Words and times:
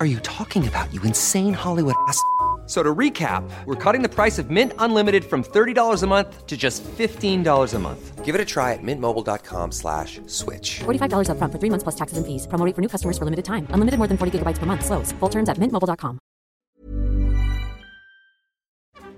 are 0.00 0.06
you 0.06 0.18
talking 0.20 0.68
about, 0.68 0.92
you 0.92 1.00
insane 1.02 1.54
Hollywood 1.54 1.94
ass? 2.06 2.22
So 2.68 2.82
to 2.82 2.94
recap, 2.94 3.50
we're 3.64 3.82
cutting 3.82 4.02
the 4.02 4.10
price 4.10 4.38
of 4.38 4.50
Mint 4.50 4.72
Unlimited 4.78 5.24
from 5.24 5.42
$30 5.42 6.02
a 6.02 6.06
month 6.06 6.46
to 6.46 6.54
just 6.54 6.84
$15 6.84 7.74
a 7.74 7.78
month. 7.78 8.24
Give 8.26 8.34
it 8.34 8.42
a 8.42 8.44
try 8.44 8.74
at 8.74 8.82
mintmobile.com 8.82 9.72
slash 9.72 10.20
switch. 10.26 10.80
$45 10.84 11.30
upfront 11.32 11.50
for 11.50 11.58
three 11.58 11.70
months 11.70 11.82
plus 11.82 11.96
taxes 11.96 12.18
and 12.18 12.26
fees. 12.26 12.46
Promo 12.46 12.66
rate 12.66 12.74
for 12.76 12.82
new 12.82 12.88
customers 12.88 13.16
for 13.16 13.24
limited 13.24 13.46
time. 13.46 13.66
Unlimited 13.72 13.96
more 13.96 14.06
than 14.06 14.18
40 14.18 14.38
gigabytes 14.38 14.58
per 14.58 14.66
month. 14.66 14.84
Slows. 14.84 15.12
Full 15.18 15.30
terms 15.30 15.48
at 15.48 15.56
mintmobile.com. 15.56 16.18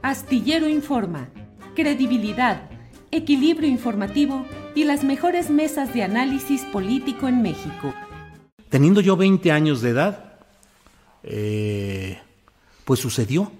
Astillero 0.02 0.68
Informa, 0.68 1.28
credibilidad, 1.74 2.70
equilibrio 3.10 3.68
informativo 3.68 4.46
y 4.76 4.84
las 4.84 5.02
mejores 5.02 5.50
mesas 5.50 5.92
de 5.92 6.04
análisis 6.04 6.62
político 6.72 7.26
en 7.26 7.42
México. 7.42 7.92
Teniendo 8.70 9.00
yo 9.00 9.16
20 9.16 9.50
años 9.50 9.82
de 9.82 9.90
edad, 9.90 10.29
eh, 11.22 12.18
pues 12.84 13.00
sucedió 13.00 13.52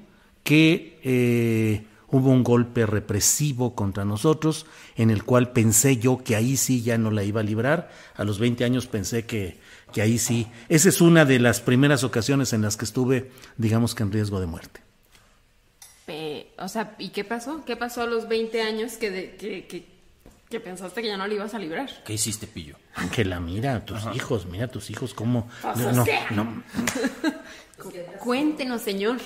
que 0.43 0.99
eh, 1.05 1.85
hubo 2.09 2.31
un 2.31 2.43
golpe 2.43 2.87
represivo 2.87 3.75
contra 3.75 4.05
nosotros, 4.05 4.67
en 4.97 5.11
el 5.11 5.23
cual 5.25 5.53
pensé 5.53 5.97
yo 5.99 6.23
que 6.25 6.35
ahí 6.37 6.57
sí 6.57 6.83
ya 6.83 6.99
no 6.99 7.11
la 7.11 7.23
iba 7.25 7.41
a 7.41 7.45
librar. 7.45 7.91
A 8.17 8.25
los 8.25 8.39
20 8.39 8.65
años 8.65 8.87
pensé 8.87 9.27
que, 9.27 9.59
que 9.93 10.03
ahí 10.03 10.19
sí. 10.19 10.47
Esa 10.69 10.89
es 10.89 11.01
una 11.01 11.25
de 11.25 11.39
las 11.39 11.61
primeras 11.61 12.03
ocasiones 12.05 12.53
en 12.53 12.63
las 12.63 12.77
que 12.77 12.85
estuve, 12.85 13.31
digamos 13.57 13.95
que 13.95 14.03
en 14.03 14.13
riesgo 14.13 14.41
de 14.41 14.47
muerte. 14.47 14.81
Eh, 16.09 16.51
o 16.59 16.67
sea, 16.67 16.97
¿y 16.99 17.11
qué 17.11 17.23
pasó? 17.25 17.65
¿Qué 17.65 17.77
pasó 17.77 18.03
a 18.03 18.07
los 18.07 18.29
20 18.29 18.63
años 18.63 18.95
que, 18.95 19.11
de- 19.13 19.37
que, 19.37 19.67
que, 19.67 19.87
que 20.49 20.59
pensaste 20.59 21.03
que 21.03 21.09
ya 21.09 21.17
no 21.17 21.29
le 21.29 21.37
ibas 21.37 21.55
a 21.55 21.59
librar? 21.61 22.03
¿Qué 22.05 22.15
hiciste, 22.15 22.49
pillo? 22.49 22.75
Que 23.13 23.25
la 23.25 23.41
mira, 23.41 23.85
tus 23.85 24.01
hijos, 24.15 24.47
mira 24.47 24.69
tus 24.69 24.91
hijos 24.91 25.15
cómo... 25.15 25.49
Pues, 25.63 25.95
no, 25.95 26.03
o 26.03 26.05
sea. 26.05 26.31
no. 26.31 26.63
Cuéntenos, 28.21 28.83
señor. 28.83 29.17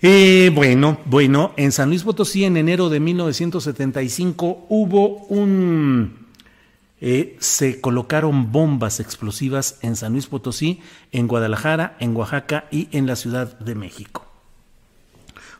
Eh, 0.00 0.50
bueno, 0.54 0.98
bueno, 1.06 1.52
en 1.56 1.72
San 1.72 1.88
Luis 1.88 2.02
Potosí 2.02 2.44
en 2.44 2.56
enero 2.56 2.88
de 2.90 3.00
1975 3.00 4.66
hubo 4.68 5.16
un... 5.28 6.28
eh, 7.00 7.36
se 7.40 7.80
colocaron 7.80 8.52
bombas 8.52 9.00
explosivas 9.00 9.78
en 9.82 9.96
San 9.96 10.12
Luis 10.12 10.26
Potosí, 10.26 10.82
en 11.10 11.26
Guadalajara, 11.26 11.96
en 12.00 12.16
Oaxaca 12.16 12.66
y 12.70 12.88
en 12.92 13.06
la 13.06 13.16
Ciudad 13.16 13.58
de 13.58 13.74
México. 13.74 14.23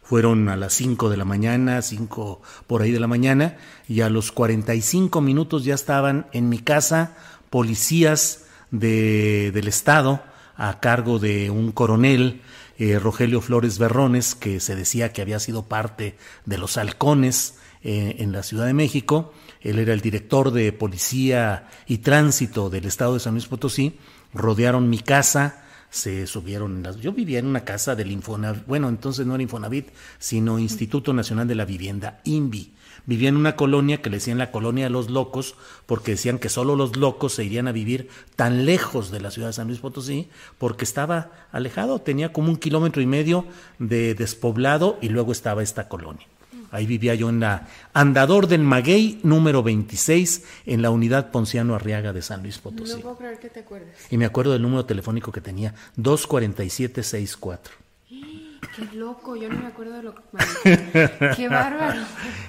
Fueron 0.05 0.49
a 0.49 0.57
las 0.57 0.75
5 0.75 1.09
de 1.11 1.17
la 1.17 1.25
mañana, 1.25 1.81
5 1.83 2.43
por 2.67 2.83
ahí 2.83 2.93
de 2.93 3.01
la 3.01 3.07
mañana, 3.07 3.57
y 3.89 4.03
a 4.03 4.11
los 4.11 4.33
45 4.33 5.21
minutos 5.21 5.65
ya 5.65 5.75
estaban 5.75 6.27
en 6.33 6.49
mi 6.49 6.59
casa 6.59 7.17
policías 7.51 8.45
de- 8.71 9.51
del 9.53 9.67
Estado 9.69 10.23
a 10.57 10.79
cargo 10.81 11.19
de 11.19 11.51
un 11.51 11.73
coronel, 11.73 12.43
eh, 12.79 12.99
Rogelio 12.99 13.41
Flores 13.41 13.79
Berrones, 13.79 14.35
que 14.35 14.61
se 14.61 14.77
decía 14.77 15.13
que 15.13 15.23
había 15.23 15.41
sido 15.41 15.63
parte 15.67 16.17
de 16.45 16.59
los 16.59 16.77
halcones 16.77 17.55
eh, 17.83 18.17
en 18.19 18.33
la 18.33 18.43
Ciudad 18.43 18.67
de 18.67 18.73
México. 18.75 19.33
Él 19.61 19.79
era 19.79 19.93
el 19.95 20.01
director 20.01 20.51
de 20.53 20.73
Policía 20.73 21.69
y 21.87 21.99
Tránsito 21.99 22.71
del 22.71 22.85
Estado 22.87 23.15
de 23.15 23.21
San 23.21 23.35
Luis 23.35 23.47
Potosí. 23.47 23.99
Rodearon 24.33 24.89
mi 24.91 24.99
casa, 24.99 25.64
se 25.95 26.27
subieron 26.27 26.83
las... 26.83 26.97
Yo 26.97 27.13
vivía 27.13 27.39
en 27.39 27.47
una 27.47 27.65
casa 27.65 27.95
del 27.95 28.11
Infonavit, 28.11 28.67
bueno, 28.67 28.89
entonces 28.89 29.25
no 29.27 29.35
era 29.35 29.45
Infonavit, 29.45 29.91
sino 30.19 30.59
Instituto 30.59 31.13
Nacional 31.13 31.47
de 31.47 31.55
la 31.55 31.65
Vivienda, 31.65 32.21
INVI. 32.25 32.73
Vivía 33.07 33.29
en 33.29 33.37
una 33.37 33.55
colonia 33.55 34.03
que 34.03 34.11
le 34.11 34.17
decían 34.17 34.39
la 34.39 34.51
colonia 34.51 34.87
de 34.87 34.91
los 34.91 35.09
locos, 35.09 35.55
porque 35.87 36.13
decían 36.13 36.41
que 36.41 36.49
solo 36.49 36.75
los 36.75 36.97
locos 36.97 37.35
se 37.35 37.45
irían 37.45 37.69
a 37.69 37.73
vivir 37.73 38.09
tan 38.35 38.67
lejos 38.67 39.13
de 39.13 39.21
la 39.21 39.31
ciudad 39.31 39.49
de 39.49 39.53
San 39.53 39.69
Luis 39.69 39.79
Potosí, 39.79 40.29
porque 40.59 40.85
estaba 40.85 41.31
alejado, 41.53 42.01
tenía 42.01 42.33
como 42.33 42.49
un 42.51 42.57
kilómetro 42.57 43.01
y 43.01 43.07
medio 43.07 43.47
de 43.79 44.17
despoblado 44.17 44.99
y 45.01 45.11
luego 45.11 45.31
estaba 45.31 45.63
esta 45.63 45.89
colonia. 45.89 46.27
Ahí 46.75 46.87
vivía 46.87 47.15
yo 47.15 47.29
en 47.29 47.39
la 47.39 47.69
Andador 47.93 48.49
del 48.49 48.63
Maguey, 48.63 49.21
número 49.23 49.63
26, 49.63 50.45
en 50.67 50.83
la 50.83 50.91
unidad 50.91 51.31
Ponciano 51.31 51.77
Arriaga 51.77 52.13
de 52.13 52.21
San 52.21 52.43
Luis 52.43 52.59
Potosí. 52.59 52.95
No 52.95 53.01
puedo 53.01 53.17
creer 53.19 53.39
que 53.39 53.49
te 53.49 53.61
acuerdes. 53.61 53.97
Y 54.11 54.19
me 54.19 54.25
acuerdo 54.25 54.53
del 54.55 54.63
número 54.63 54.85
telefónico 54.85 55.31
que 55.31 55.41
tenía, 55.41 55.73
24764. 55.97 57.75
Qué 58.11 58.97
loco, 58.97 59.37
yo 59.37 59.49
no 59.49 59.61
me 59.61 59.67
acuerdo 59.69 59.93
de 59.93 60.03
lo 60.03 60.15
que... 60.17 60.21
Qué 61.37 61.49
bárbaro. 61.49 62.01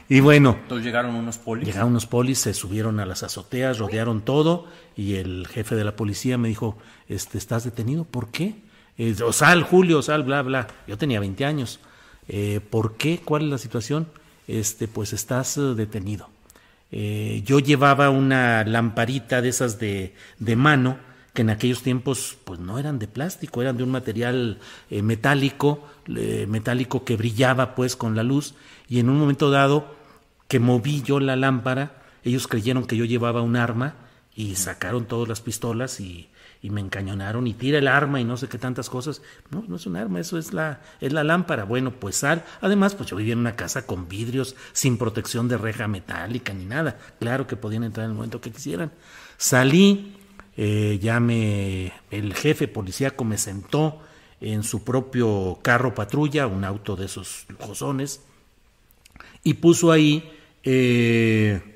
Y 0.10 0.22
bueno, 0.22 0.58
Entonces 0.60 0.84
llegaron 0.84 1.14
unos 1.14 1.38
polis. 1.38 1.68
llegaron 1.68 1.90
unos 1.90 2.08
polis, 2.08 2.40
se 2.40 2.56
subieron 2.56 3.00
a 3.00 3.06
las 3.06 3.22
azoteas, 3.22 3.78
rodearon 3.78 4.22
todo 4.22 4.66
y 4.96 5.16
el 5.18 5.46
jefe 5.48 5.76
de 5.76 5.84
la 5.84 5.96
policía 5.96 6.40
me 6.40 6.48
dijo, 6.48 6.80
este, 7.08 7.38
¿estás 7.38 7.64
detenido? 7.64 8.06
¿Por 8.06 8.30
qué? 8.30 8.56
Eh, 8.98 9.16
o 9.24 9.32
sal, 9.32 9.62
Julio, 9.62 10.02
sal, 10.02 10.24
bla, 10.24 10.42
bla. 10.42 10.66
Yo 10.88 10.98
tenía 10.98 11.20
20 11.20 11.46
años. 11.46 11.80
Eh, 12.28 12.60
¿Por 12.70 12.98
qué? 12.98 13.20
¿Cuál 13.24 13.44
es 13.44 13.50
la 13.50 13.58
situación? 13.58 14.08
Este, 14.48 14.88
pues 14.88 15.14
estás 15.14 15.58
eh, 15.58 15.62
detenido. 15.76 16.30
Eh, 16.92 17.42
yo 17.46 17.60
llevaba 17.60 18.10
una 18.10 18.64
lamparita 18.64 19.42
de 19.42 19.50
esas 19.50 19.80
de, 19.80 20.14
de 20.40 20.56
mano, 20.56 20.98
que 21.34 21.42
en 21.42 21.50
aquellos 21.50 21.82
tiempos 21.82 22.38
pues 22.46 22.60
no 22.60 22.80
eran 22.80 23.00
de 23.00 23.08
plástico, 23.08 23.62
eran 23.62 23.76
de 23.76 23.84
un 23.84 23.92
material 23.92 24.60
eh, 24.90 25.02
metálico, 25.02 25.86
metálico 26.08 27.04
que 27.04 27.18
brillaba 27.18 27.76
pues 27.76 27.96
con 27.96 28.16
la 28.16 28.24
luz, 28.24 28.54
y 28.88 29.00
en 29.00 29.10
un 29.10 29.18
momento 29.18 29.50
dado 29.50 29.96
que 30.48 30.60
moví 30.60 31.02
yo 31.02 31.20
la 31.20 31.36
lámpara, 31.36 32.04
ellos 32.24 32.48
creyeron 32.48 32.86
que 32.86 32.96
yo 32.96 33.04
llevaba 33.04 33.42
un 33.42 33.56
arma 33.56 33.96
y 34.36 34.56
sacaron 34.56 35.06
todas 35.06 35.28
las 35.28 35.42
pistolas 35.42 36.00
y, 36.00 36.30
y 36.66 36.72
me 36.72 36.82
encañonaron 36.82 37.46
y 37.46 37.54
tira 37.54 37.78
el 37.78 37.88
arma 37.88 38.20
y 38.20 38.24
no 38.24 38.38
sé 38.38 38.48
qué 38.48 38.58
tantas 38.58 38.90
cosas. 38.90 39.22
No, 39.52 39.64
no 39.68 39.76
es 39.76 39.86
un 39.86 39.98
arma, 39.98 40.20
eso 40.20 40.40
es 40.40 40.52
la, 40.52 40.82
es 41.00 41.14
la 41.14 41.24
lámpara. 41.24 41.64
Bueno, 41.64 41.92
pues 41.92 42.16
sal. 42.16 42.44
Además, 42.60 42.96
pues 42.96 43.08
yo 43.08 43.16
vivía 43.16 43.34
en 43.34 43.40
una 43.40 43.56
casa 43.56 43.86
con 43.86 44.10
vidrios 44.10 44.56
sin 44.74 44.98
protección 44.98 45.48
de 45.48 45.60
reja 45.60 45.88
metálica 45.88 46.56
ni 46.56 46.66
nada. 46.66 46.98
Claro 47.20 47.46
que 47.46 47.56
podían 47.56 47.84
entrar 47.84 48.06
en 48.06 48.12
el 48.12 48.16
momento 48.16 48.42
que 48.42 48.52
quisieran. 48.52 48.92
Salí, 49.38 50.18
eh, 50.58 50.98
ya 51.00 51.20
me, 51.20 51.94
el 52.10 52.34
jefe 52.34 52.68
policíaco 52.68 53.24
me 53.24 53.38
sentó 53.38 54.02
en 54.42 54.64
su 54.64 54.84
propio 54.84 55.60
carro 55.62 55.94
patrulla, 55.94 56.48
un 56.48 56.64
auto 56.64 56.96
de 56.96 57.06
esos 57.06 57.46
lujosones, 57.48 58.22
y 59.44 59.54
puso 59.54 59.92
ahí, 59.92 60.32
eh, 60.64 61.75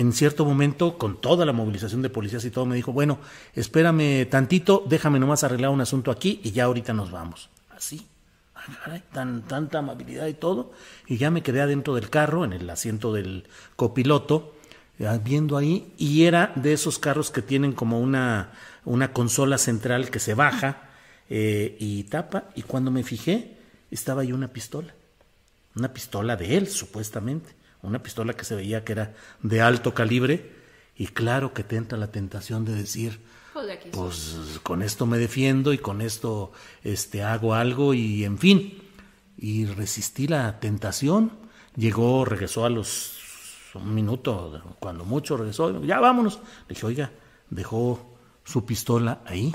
en 0.00 0.14
cierto 0.14 0.46
momento, 0.46 0.96
con 0.96 1.20
toda 1.20 1.44
la 1.44 1.52
movilización 1.52 2.00
de 2.00 2.08
policías 2.08 2.42
y 2.46 2.50
todo, 2.50 2.64
me 2.64 2.74
dijo, 2.74 2.90
bueno, 2.90 3.18
espérame 3.54 4.26
tantito, 4.30 4.82
déjame 4.88 5.20
nomás 5.20 5.44
arreglar 5.44 5.70
un 5.70 5.82
asunto 5.82 6.10
aquí 6.10 6.40
y 6.42 6.52
ya 6.52 6.64
ahorita 6.64 6.94
nos 6.94 7.10
vamos. 7.10 7.50
Así, 7.68 8.06
ah, 8.54 8.98
tan, 9.12 9.42
tanta 9.42 9.80
amabilidad 9.80 10.26
y 10.26 10.32
todo, 10.32 10.72
y 11.06 11.18
ya 11.18 11.30
me 11.30 11.42
quedé 11.42 11.60
adentro 11.60 11.94
del 11.94 12.08
carro, 12.08 12.46
en 12.46 12.54
el 12.54 12.70
asiento 12.70 13.12
del 13.12 13.46
copiloto, 13.76 14.54
eh, 14.98 15.20
viendo 15.22 15.58
ahí, 15.58 15.92
y 15.98 16.24
era 16.24 16.52
de 16.56 16.72
esos 16.72 16.98
carros 16.98 17.30
que 17.30 17.42
tienen 17.42 17.72
como 17.72 18.00
una, 18.00 18.52
una 18.86 19.12
consola 19.12 19.58
central 19.58 20.10
que 20.10 20.18
se 20.18 20.32
baja 20.32 20.88
eh, 21.28 21.76
y 21.78 22.04
tapa, 22.04 22.44
y 22.54 22.62
cuando 22.62 22.90
me 22.90 23.02
fijé, 23.02 23.58
estaba 23.90 24.22
ahí 24.22 24.32
una 24.32 24.48
pistola 24.48 24.94
una 25.76 25.92
pistola 25.92 26.36
de 26.36 26.56
él, 26.56 26.68
supuestamente, 26.68 27.50
una 27.82 28.02
pistola 28.02 28.34
que 28.34 28.44
se 28.44 28.54
veía 28.54 28.84
que 28.84 28.92
era 28.92 29.14
de 29.42 29.60
alto 29.60 29.94
calibre, 29.94 30.52
y 30.96 31.06
claro 31.06 31.54
que 31.54 31.64
te 31.64 31.76
entra 31.76 31.96
la 31.98 32.10
tentación 32.10 32.64
de 32.64 32.74
decir, 32.74 33.20
Pues 33.52 33.78
pues 33.92 34.60
con 34.62 34.82
esto 34.82 35.06
me 35.06 35.18
defiendo 35.18 35.72
y 35.72 35.78
con 35.78 36.00
esto 36.00 36.52
este 36.84 37.22
hago 37.22 37.54
algo 37.54 37.94
y 37.94 38.24
en 38.24 38.38
fin, 38.38 38.82
y 39.38 39.66
resistí 39.66 40.26
la 40.26 40.60
tentación, 40.60 41.32
Llegó, 41.76 42.24
regresó 42.24 42.64
a 42.64 42.70
los 42.70 43.16
un 43.74 43.94
minuto, 43.94 44.60
cuando 44.80 45.04
mucho 45.04 45.36
regresó, 45.36 45.82
ya 45.84 46.00
vámonos. 46.00 46.40
Le 46.68 46.74
dije, 46.74 46.86
oiga, 46.86 47.12
dejó 47.48 48.16
su 48.44 48.66
pistola 48.66 49.20
ahí 49.26 49.54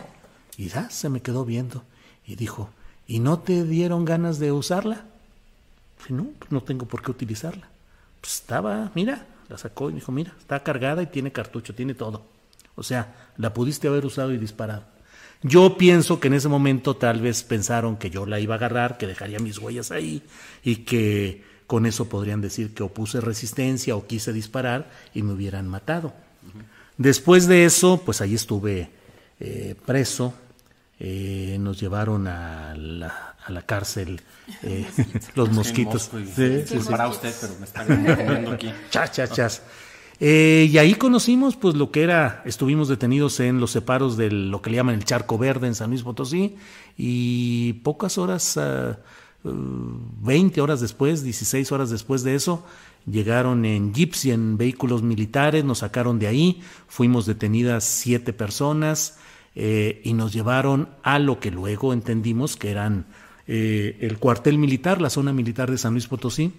y 0.57 0.69
ya 0.69 0.89
se 0.89 1.09
me 1.09 1.21
quedó 1.21 1.43
viendo 1.43 1.83
y 2.25 2.35
dijo, 2.35 2.69
¿y 3.07 3.19
no 3.19 3.39
te 3.39 3.65
dieron 3.65 4.05
ganas 4.05 4.39
de 4.39 4.53
usarla? 4.53 5.05
Dije, 5.97 6.13
no, 6.13 6.27
pues 6.39 6.51
no 6.51 6.63
tengo 6.63 6.85
por 6.85 7.01
qué 7.01 7.11
utilizarla. 7.11 7.67
Pues 8.21 8.35
estaba, 8.35 8.91
mira, 8.95 9.25
la 9.49 9.57
sacó 9.57 9.89
y 9.89 9.93
dijo, 9.93 10.11
mira, 10.11 10.33
está 10.39 10.63
cargada 10.63 11.03
y 11.03 11.07
tiene 11.07 11.31
cartucho, 11.31 11.75
tiene 11.75 11.93
todo. 11.93 12.25
O 12.75 12.83
sea, 12.83 13.31
la 13.37 13.53
pudiste 13.53 13.87
haber 13.87 14.05
usado 14.05 14.33
y 14.33 14.37
disparado. 14.37 14.83
Yo 15.41 15.77
pienso 15.77 16.19
que 16.19 16.27
en 16.27 16.33
ese 16.33 16.47
momento 16.47 16.95
tal 16.95 17.21
vez 17.21 17.43
pensaron 17.43 17.97
que 17.97 18.09
yo 18.09 18.25
la 18.25 18.39
iba 18.39 18.55
a 18.55 18.57
agarrar, 18.57 18.97
que 18.97 19.07
dejaría 19.07 19.39
mis 19.39 19.59
huellas 19.59 19.91
ahí 19.91 20.23
y 20.63 20.77
que 20.77 21.43
con 21.67 21.85
eso 21.85 22.09
podrían 22.09 22.41
decir 22.41 22.73
que 22.73 22.83
opuse 22.83 23.21
resistencia 23.21 23.95
o 23.95 24.07
quise 24.07 24.33
disparar 24.33 24.89
y 25.13 25.21
me 25.21 25.33
hubieran 25.33 25.67
matado. 25.67 26.13
Después 26.97 27.47
de 27.47 27.65
eso, 27.65 28.01
pues 28.03 28.21
ahí 28.21 28.33
estuve 28.33 28.89
eh, 29.39 29.75
preso, 29.85 30.33
eh, 30.99 31.57
nos 31.59 31.79
llevaron 31.79 32.27
a 32.27 32.73
la, 32.75 33.35
a 33.45 33.51
la 33.51 33.61
cárcel 33.63 34.21
eh, 34.63 34.85
los 35.35 35.51
mosquitos. 35.51 36.09
Sí, 36.35 36.63
sí, 36.65 36.79
sí. 36.79 36.89
Para 36.89 37.07
usted, 37.09 37.33
pero 37.39 37.53
me 37.59 37.65
está 37.65 37.85
comiendo 37.85 38.51
aquí. 38.51 38.71
Chas, 38.89 39.11
chas, 39.11 39.31
chas. 39.31 39.61
Eh, 40.21 40.69
y 40.71 40.77
ahí 40.77 40.95
conocimos 40.95 41.57
pues 41.57 41.75
lo 41.75 41.91
que 41.91 42.01
era, 42.01 42.41
estuvimos 42.45 42.87
detenidos 42.87 43.41
en 43.41 43.59
los 43.59 43.71
separos 43.71 44.15
de 44.15 44.31
lo 44.31 44.61
que 44.61 44.69
le 44.69 44.77
llaman 44.77 44.95
el 44.95 45.03
Charco 45.03 45.37
Verde 45.37 45.67
en 45.67 45.75
San 45.75 45.89
Luis 45.89 46.03
Potosí 46.03 46.55
y 46.97 47.73
pocas 47.83 48.17
horas, 48.17 48.55
uh, 48.55 48.95
20 49.43 50.61
horas 50.61 50.79
después, 50.79 51.21
16 51.21 51.69
horas 51.73 51.89
después 51.89 52.23
de 52.23 52.35
eso, 52.35 52.63
llegaron 53.05 53.65
en 53.65 53.93
jeeps 53.93 54.23
y 54.23 54.31
en 54.31 54.57
vehículos 54.57 55.03
militares, 55.03 55.65
nos 55.65 55.79
sacaron 55.79 56.17
de 56.17 56.27
ahí, 56.27 56.61
fuimos 56.87 57.25
detenidas 57.25 57.83
siete 57.83 58.31
personas 58.31 59.17
eh, 59.55 60.01
y 60.03 60.13
nos 60.13 60.33
llevaron 60.33 60.89
a 61.01 61.17
lo 61.17 61.39
que 61.39 61.49
luego 61.49 61.93
entendimos 61.93 62.57
que 62.57 62.71
eran 62.71 63.05
eh, 63.47 63.97
el 64.01 64.17
cuartel 64.17 64.57
militar, 64.57 65.01
la 65.01 65.09
zona 65.09 65.31
militar 65.31 65.71
de 65.71 65.77
San 65.77 65.93
Luis 65.93 66.07
Potosí. 66.07 66.53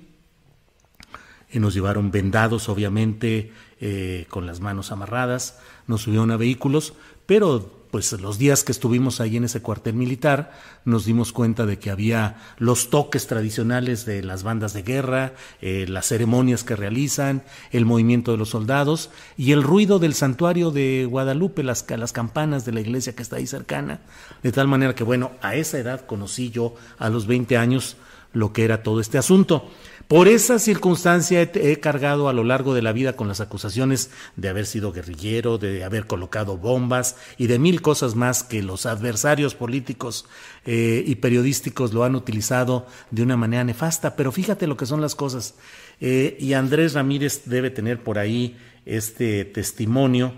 Y 1.52 1.60
nos 1.60 1.74
llevaron 1.74 2.10
vendados, 2.10 2.68
obviamente, 2.68 3.52
eh, 3.80 4.26
con 4.30 4.46
las 4.46 4.60
manos 4.60 4.90
amarradas, 4.90 5.60
nos 5.86 6.02
subieron 6.02 6.30
a 6.30 6.36
vehículos, 6.36 6.94
pero 7.26 7.75
pues 7.96 8.12
los 8.20 8.36
días 8.36 8.62
que 8.62 8.72
estuvimos 8.72 9.22
ahí 9.22 9.38
en 9.38 9.44
ese 9.44 9.62
cuartel 9.62 9.94
militar 9.94 10.52
nos 10.84 11.06
dimos 11.06 11.32
cuenta 11.32 11.64
de 11.64 11.78
que 11.78 11.88
había 11.88 12.36
los 12.58 12.90
toques 12.90 13.26
tradicionales 13.26 14.04
de 14.04 14.22
las 14.22 14.42
bandas 14.42 14.74
de 14.74 14.82
guerra, 14.82 15.32
eh, 15.62 15.86
las 15.88 16.04
ceremonias 16.04 16.62
que 16.62 16.76
realizan, 16.76 17.42
el 17.70 17.86
movimiento 17.86 18.32
de 18.32 18.36
los 18.36 18.50
soldados 18.50 19.08
y 19.38 19.52
el 19.52 19.62
ruido 19.62 19.98
del 19.98 20.12
santuario 20.12 20.70
de 20.72 21.06
Guadalupe, 21.08 21.62
las, 21.62 21.86
las 21.88 22.12
campanas 22.12 22.66
de 22.66 22.72
la 22.72 22.82
iglesia 22.82 23.16
que 23.16 23.22
está 23.22 23.36
ahí 23.36 23.46
cercana, 23.46 24.00
de 24.42 24.52
tal 24.52 24.68
manera 24.68 24.94
que 24.94 25.02
bueno, 25.02 25.30
a 25.40 25.54
esa 25.54 25.78
edad 25.78 26.04
conocí 26.04 26.50
yo 26.50 26.74
a 26.98 27.08
los 27.08 27.26
20 27.26 27.56
años 27.56 27.96
lo 28.36 28.52
que 28.52 28.64
era 28.64 28.82
todo 28.82 29.00
este 29.00 29.16
asunto. 29.16 29.70
Por 30.08 30.28
esa 30.28 30.58
circunstancia 30.58 31.42
he, 31.42 31.50
he, 31.54 31.80
cargado 31.80 32.28
a 32.28 32.32
lo 32.32 32.44
largo 32.44 32.74
de 32.74 32.82
la 32.82 32.92
vida 32.92 33.14
con 33.14 33.26
las 33.26 33.40
acusaciones 33.40 34.10
de 34.36 34.48
haber 34.48 34.66
sido 34.66 34.92
guerrillero, 34.92 35.58
de 35.58 35.82
haber 35.82 36.06
colocado 36.06 36.58
bombas 36.58 37.16
y 37.38 37.48
de 37.48 37.58
mil 37.58 37.82
cosas 37.82 38.14
más 38.14 38.44
que 38.44 38.62
los 38.62 38.86
adversarios 38.86 39.54
políticos 39.54 40.26
eh, 40.64 41.02
y 41.04 41.16
periodísticos 41.16 41.92
lo 41.92 42.04
han 42.04 42.14
utilizado 42.14 42.86
de 43.10 43.22
una 43.22 43.36
manera 43.36 43.64
nefasta. 43.64 44.14
Pero 44.14 44.30
fíjate 44.30 44.66
lo 44.66 44.76
que 44.76 44.86
son 44.86 45.00
las 45.00 45.14
cosas. 45.14 45.54
Eh, 46.00 46.36
y 46.38 46.52
Andrés 46.52 46.92
Ramírez 46.92 47.42
debe 47.46 47.70
tener 47.70 48.04
por 48.04 48.18
ahí 48.18 48.56
este 48.84 49.46
testimonio 49.46 50.34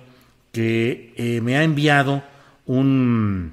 que 0.52 1.12
eh, 1.16 1.40
me 1.42 1.58
ha 1.58 1.64
enviado 1.64 2.22
un, 2.64 3.52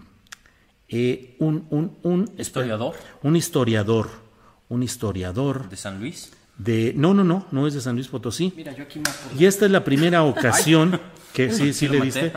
un, 0.92 1.66
un, 1.70 1.98
un 2.04 2.32
historiador. 2.38 2.94
Un 3.22 3.36
historiador 3.36 4.25
un 4.70 4.84
historiador. 4.84 5.70
¿De 5.70 5.78
San 5.78 6.00
Luis? 6.00 6.32
De, 6.58 6.94
no, 6.96 7.14
no, 7.14 7.24
no, 7.24 7.46
no 7.52 7.68
es 7.68 7.74
de 7.74 7.82
San 7.82 7.96
Luis 7.96 8.08
Potosí. 8.08 8.54
Mira, 8.56 8.74
yo 8.74 8.84
aquí 8.84 9.00
más 9.00 9.20
Y 9.38 9.46
esta 9.46 9.66
es 9.66 9.72
la 9.72 9.84
primera 9.84 10.24
ocasión 10.24 11.00
que 11.34 11.52
sí, 11.54 11.74
sí, 11.74 11.88
le 11.88 12.00
diste. 12.00 12.32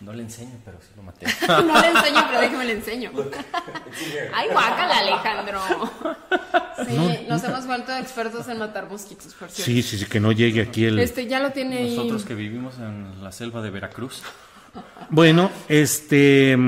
No 0.00 0.12
le 0.12 0.24
enseño, 0.24 0.58
pero 0.64 0.78
sí 0.80 0.88
lo 0.96 1.02
maté. 1.02 1.26
no 1.48 1.80
le 1.80 1.88
enseño, 1.88 2.24
pero 2.28 2.40
déjeme 2.40 2.64
le 2.64 2.72
enseño. 2.72 3.10
Ay, 4.34 4.48
guácala, 4.50 4.98
Alejandro. 4.98 5.60
Sí, 6.86 6.96
no, 6.96 7.28
nos 7.28 7.44
hemos 7.44 7.66
vuelto 7.66 7.96
expertos 7.96 8.48
en 8.48 8.58
matar 8.58 8.90
mosquitos, 8.90 9.32
por 9.34 9.48
cierto. 9.48 9.64
Sí, 9.64 9.82
sí, 9.82 9.98
sí, 9.98 10.04
que 10.06 10.20
no 10.20 10.32
llegue 10.32 10.62
aquí 10.62 10.84
el... 10.84 10.98
Este, 10.98 11.26
ya 11.26 11.38
lo 11.38 11.52
tiene 11.52 11.78
ahí. 11.78 11.96
Nosotros 11.96 12.24
que 12.24 12.34
vivimos 12.34 12.74
en 12.78 13.22
la 13.22 13.32
selva 13.32 13.62
de 13.62 13.70
Veracruz. 13.70 14.22
Bueno, 15.10 15.50
este... 15.68 16.58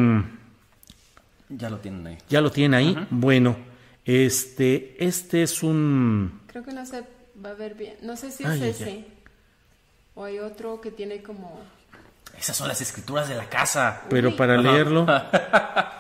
Ya 1.49 1.69
lo 1.69 1.79
tienen 1.79 2.07
ahí. 2.07 2.19
Ya 2.29 2.41
lo 2.41 2.51
tienen 2.51 2.75
ahí. 2.75 2.91
Uh 2.91 3.01
-huh. 3.01 3.07
Bueno, 3.11 3.57
este, 4.07 4.97
este 5.05 5.43
es 5.43 5.63
un. 5.65 6.41
Creo 6.47 6.65
que 6.65 6.73
no 6.73 6.87
se 6.87 7.03
va 7.45 7.51
a 7.51 7.55
ver 7.55 7.75
bien. 7.75 7.97
No 8.03 8.17
sé 8.17 8.31
si 8.31 8.45
es 8.45 8.49
ay, 8.49 8.63
ese. 8.69 9.05
O 10.15 10.25
hay 10.25 10.39
otro 10.39 10.81
que 10.81 10.93
tiene 10.93 11.23
como. 11.23 11.61
Esas 12.39 12.57
son 12.57 12.69
las 12.69 12.81
escrituras 12.81 13.29
de 13.29 13.35
la 13.35 13.49
casa. 13.49 14.03
Pero 14.09 14.29
Uy. 14.29 14.35
para 14.35 14.57
leerlo. 14.57 15.07
ah, 15.09 15.99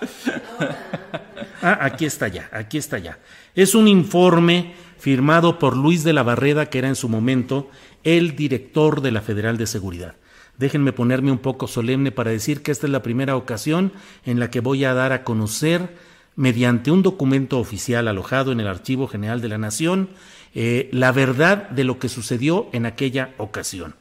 aquí 1.62 2.06
está 2.06 2.28
ya, 2.28 2.48
aquí 2.52 2.78
está 2.78 2.98
ya. 2.98 3.18
Es 3.54 3.74
un 3.74 3.88
informe 3.88 4.74
firmado 4.98 5.58
por 5.58 5.76
Luis 5.76 6.04
de 6.04 6.12
la 6.12 6.22
Barreda, 6.22 6.66
que 6.66 6.78
era 6.78 6.86
en 6.88 6.94
su 6.94 7.08
momento 7.08 7.68
el 8.04 8.36
director 8.36 9.00
de 9.00 9.10
la 9.10 9.20
Federal 9.20 9.56
de 9.56 9.66
Seguridad. 9.66 10.14
Déjenme 10.58 10.92
ponerme 10.92 11.32
un 11.32 11.38
poco 11.38 11.66
solemne 11.66 12.12
para 12.12 12.30
decir 12.30 12.62
que 12.62 12.70
esta 12.70 12.86
es 12.86 12.92
la 12.92 13.02
primera 13.02 13.36
ocasión 13.36 13.92
en 14.24 14.38
la 14.38 14.50
que 14.50 14.60
voy 14.60 14.84
a 14.84 14.94
dar 14.94 15.12
a 15.12 15.24
conocer 15.24 15.88
mediante 16.36 16.90
un 16.90 17.02
documento 17.02 17.58
oficial 17.58 18.06
alojado 18.08 18.52
en 18.52 18.60
el 18.60 18.68
Archivo 18.68 19.08
General 19.08 19.40
de 19.40 19.48
la 19.48 19.58
Nación, 19.58 20.10
eh, 20.54 20.88
la 20.92 21.10
verdad 21.12 21.68
de 21.70 21.84
lo 21.84 21.98
que 21.98 22.08
sucedió 22.08 22.68
en 22.72 22.86
aquella 22.86 23.34
ocasión, 23.38 23.94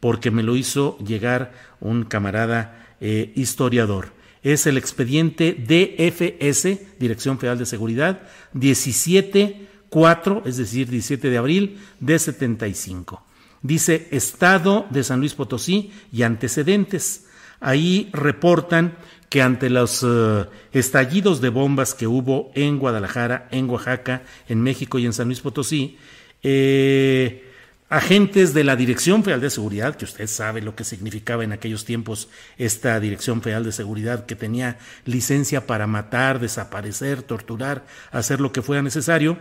porque 0.00 0.30
me 0.30 0.42
lo 0.42 0.56
hizo 0.56 0.98
llegar 0.98 1.52
un 1.80 2.04
camarada 2.04 2.96
eh, 3.00 3.32
historiador. 3.34 4.12
Es 4.42 4.66
el 4.66 4.76
expediente 4.76 5.52
DFS, 5.54 6.98
Dirección 6.98 7.38
Federal 7.38 7.58
de 7.58 7.66
Seguridad, 7.66 8.22
17-4, 8.54 10.42
es 10.46 10.56
decir, 10.56 10.88
17 10.88 11.30
de 11.30 11.38
abril 11.38 11.78
de 12.00 12.18
75. 12.18 13.24
Dice 13.62 14.08
Estado 14.10 14.86
de 14.90 15.04
San 15.04 15.20
Luis 15.20 15.34
Potosí 15.34 15.92
y 16.10 16.22
antecedentes. 16.22 17.26
Ahí 17.60 18.10
reportan 18.12 18.96
que 19.32 19.40
ante 19.40 19.70
los 19.70 20.02
uh, 20.02 20.44
estallidos 20.74 21.40
de 21.40 21.48
bombas 21.48 21.94
que 21.94 22.06
hubo 22.06 22.52
en 22.54 22.78
Guadalajara, 22.78 23.48
en 23.50 23.70
Oaxaca, 23.70 24.24
en 24.46 24.60
México 24.60 24.98
y 24.98 25.06
en 25.06 25.14
San 25.14 25.28
Luis 25.28 25.40
Potosí, 25.40 25.96
eh, 26.42 27.50
agentes 27.88 28.52
de 28.52 28.62
la 28.62 28.76
Dirección 28.76 29.24
Federal 29.24 29.40
de 29.40 29.48
Seguridad, 29.48 29.96
que 29.96 30.04
usted 30.04 30.26
sabe 30.26 30.60
lo 30.60 30.76
que 30.76 30.84
significaba 30.84 31.44
en 31.44 31.52
aquellos 31.52 31.86
tiempos 31.86 32.28
esta 32.58 33.00
Dirección 33.00 33.40
Federal 33.40 33.64
de 33.64 33.72
Seguridad, 33.72 34.26
que 34.26 34.36
tenía 34.36 34.76
licencia 35.06 35.66
para 35.66 35.86
matar, 35.86 36.38
desaparecer, 36.38 37.22
torturar, 37.22 37.86
hacer 38.10 38.38
lo 38.38 38.52
que 38.52 38.60
fuera 38.60 38.82
necesario, 38.82 39.38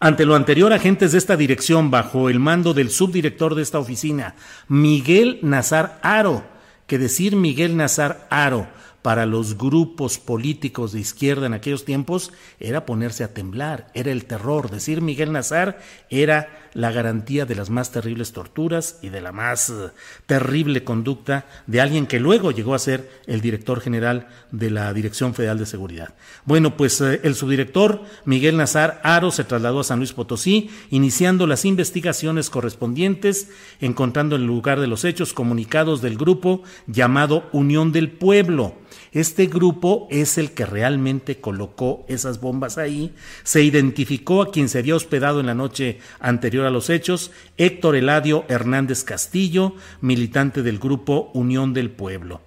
ante 0.00 0.26
lo 0.26 0.34
anterior, 0.34 0.72
agentes 0.72 1.12
de 1.12 1.18
esta 1.18 1.36
dirección, 1.36 1.92
bajo 1.92 2.28
el 2.28 2.40
mando 2.40 2.74
del 2.74 2.90
subdirector 2.90 3.54
de 3.54 3.62
esta 3.62 3.78
oficina, 3.78 4.34
Miguel 4.66 5.38
Nazar 5.42 6.00
Aro, 6.02 6.58
que 6.90 6.98
decir 6.98 7.36
Miguel 7.36 7.76
Nazar 7.76 8.26
Aro 8.30 8.66
para 9.00 9.24
los 9.24 9.56
grupos 9.56 10.18
políticos 10.18 10.90
de 10.90 10.98
izquierda 10.98 11.46
en 11.46 11.54
aquellos 11.54 11.84
tiempos 11.84 12.32
era 12.58 12.84
ponerse 12.84 13.22
a 13.22 13.32
temblar, 13.32 13.92
era 13.94 14.10
el 14.10 14.24
terror. 14.24 14.72
Decir 14.72 15.00
Miguel 15.00 15.30
Nazar 15.30 15.78
era 16.08 16.69
la 16.74 16.92
garantía 16.92 17.46
de 17.46 17.54
las 17.54 17.70
más 17.70 17.90
terribles 17.90 18.32
torturas 18.32 18.98
y 19.02 19.08
de 19.08 19.20
la 19.20 19.32
más 19.32 19.70
uh, 19.70 19.90
terrible 20.26 20.84
conducta 20.84 21.46
de 21.66 21.80
alguien 21.80 22.06
que 22.06 22.20
luego 22.20 22.50
llegó 22.50 22.74
a 22.74 22.78
ser 22.78 23.10
el 23.26 23.40
director 23.40 23.80
general 23.80 24.28
de 24.50 24.70
la 24.70 24.92
Dirección 24.92 25.34
Federal 25.34 25.58
de 25.58 25.66
Seguridad. 25.66 26.14
Bueno, 26.44 26.76
pues 26.76 27.00
uh, 27.00 27.18
el 27.22 27.34
subdirector 27.34 28.02
Miguel 28.24 28.56
Nazar 28.56 29.00
Aro 29.04 29.30
se 29.30 29.44
trasladó 29.44 29.80
a 29.80 29.84
San 29.84 29.98
Luis 29.98 30.12
Potosí, 30.12 30.70
iniciando 30.90 31.46
las 31.46 31.64
investigaciones 31.64 32.50
correspondientes, 32.50 33.48
encontrando 33.80 34.36
en 34.36 34.42
el 34.42 34.46
lugar 34.46 34.80
de 34.80 34.86
los 34.86 35.04
hechos 35.04 35.32
comunicados 35.32 36.02
del 36.02 36.16
grupo 36.16 36.62
llamado 36.86 37.48
Unión 37.52 37.92
del 37.92 38.10
Pueblo. 38.10 38.76
Este 39.12 39.46
grupo 39.46 40.06
es 40.10 40.38
el 40.38 40.52
que 40.52 40.64
realmente 40.64 41.40
colocó 41.40 42.04
esas 42.08 42.40
bombas 42.40 42.78
ahí. 42.78 43.12
Se 43.42 43.62
identificó 43.62 44.42
a 44.42 44.52
quien 44.52 44.68
se 44.68 44.78
había 44.78 44.94
hospedado 44.94 45.40
en 45.40 45.46
la 45.46 45.54
noche 45.54 45.98
anterior 46.20 46.64
a 46.64 46.70
los 46.70 46.90
hechos, 46.90 47.32
Héctor 47.56 47.96
Eladio 47.96 48.44
Hernández 48.48 49.02
Castillo, 49.02 49.74
militante 50.00 50.62
del 50.62 50.78
grupo 50.78 51.30
Unión 51.34 51.74
del 51.74 51.90
Pueblo. 51.90 52.40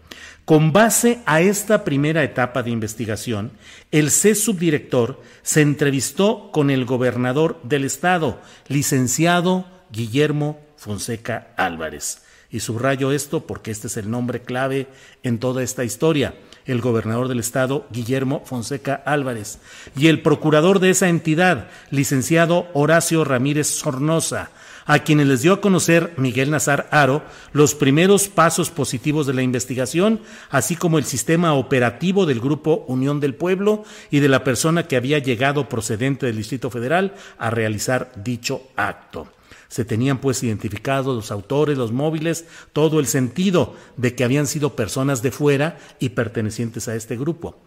Con 0.46 0.74
base 0.74 1.22
a 1.26 1.42
esta 1.42 1.84
primera 1.84 2.24
etapa 2.24 2.64
de 2.64 2.72
investigación, 2.72 3.52
el 3.92 4.10
C 4.12 4.36
subdirector 4.36 5.22
se 5.42 5.62
entrevistó 5.62 6.50
con 6.52 6.70
el 6.70 6.86
gobernador 6.86 7.60
del 7.64 7.86
estado, 7.86 8.42
licenciado 8.68 9.66
Guillermo 9.92 10.60
Fonseca 10.76 11.54
Álvarez. 11.56 12.23
Y 12.54 12.60
subrayo 12.60 13.12
esto 13.12 13.48
porque 13.48 13.72
este 13.72 13.88
es 13.88 13.98
el 13.98 14.12
nombre 14.12 14.44
clave 14.44 14.86
en 15.24 15.40
toda 15.40 15.64
esta 15.64 15.84
historia, 15.84 16.36
el 16.68 16.82
gobernador 16.82 17.28
del 17.28 17.40
estado, 17.40 17.88
Guillermo 17.92 18.44
Fonseca 18.46 18.94
Álvarez, 18.94 19.58
y 19.98 20.06
el 20.06 20.22
procurador 20.22 20.80
de 20.80 20.92
esa 20.92 21.10
entidad, 21.10 21.68
licenciado 21.90 22.68
Horacio 22.74 23.24
Ramírez 23.24 23.66
Sornosa, 23.66 24.52
a 24.86 25.00
quienes 25.00 25.26
les 25.26 25.42
dio 25.42 25.54
a 25.54 25.62
conocer 25.62 26.14
Miguel 26.18 26.52
Nazar 26.52 26.88
Aro 26.92 27.24
los 27.54 27.74
primeros 27.74 28.28
pasos 28.28 28.70
positivos 28.70 29.26
de 29.26 29.34
la 29.34 29.42
investigación, 29.42 30.22
así 30.52 30.76
como 30.76 31.00
el 31.00 31.06
sistema 31.06 31.56
operativo 31.56 32.28
del 32.28 32.40
Grupo 32.40 32.86
Unión 32.88 33.20
del 33.20 33.34
Pueblo 33.34 33.84
y 34.12 34.20
de 34.20 34.30
la 34.30 34.44
persona 34.44 34.88
que 34.88 34.96
había 34.96 35.18
llegado 35.18 35.68
procedente 35.70 36.28
del 36.28 36.38
Distrito 36.38 36.70
Federal 36.70 37.16
a 37.40 37.50
realizar 37.50 38.12
dicho 38.16 38.62
acto. 38.76 39.28
Se 39.74 39.86
tenían 39.86 40.20
pues 40.20 40.44
identificados 40.44 41.16
los 41.16 41.32
autores, 41.32 41.80
los 41.80 41.92
móviles, 41.92 42.46
todo 42.74 43.00
el 43.00 43.08
sentido 43.08 43.76
de 43.98 44.14
que 44.14 44.24
habían 44.24 44.46
sido 44.46 44.76
personas 44.76 45.24
de 45.24 45.32
fuera 45.32 45.80
y 45.98 46.10
pertenecientes 46.10 46.88
a 46.88 46.94
este 46.94 47.18
grupo. 47.18 47.58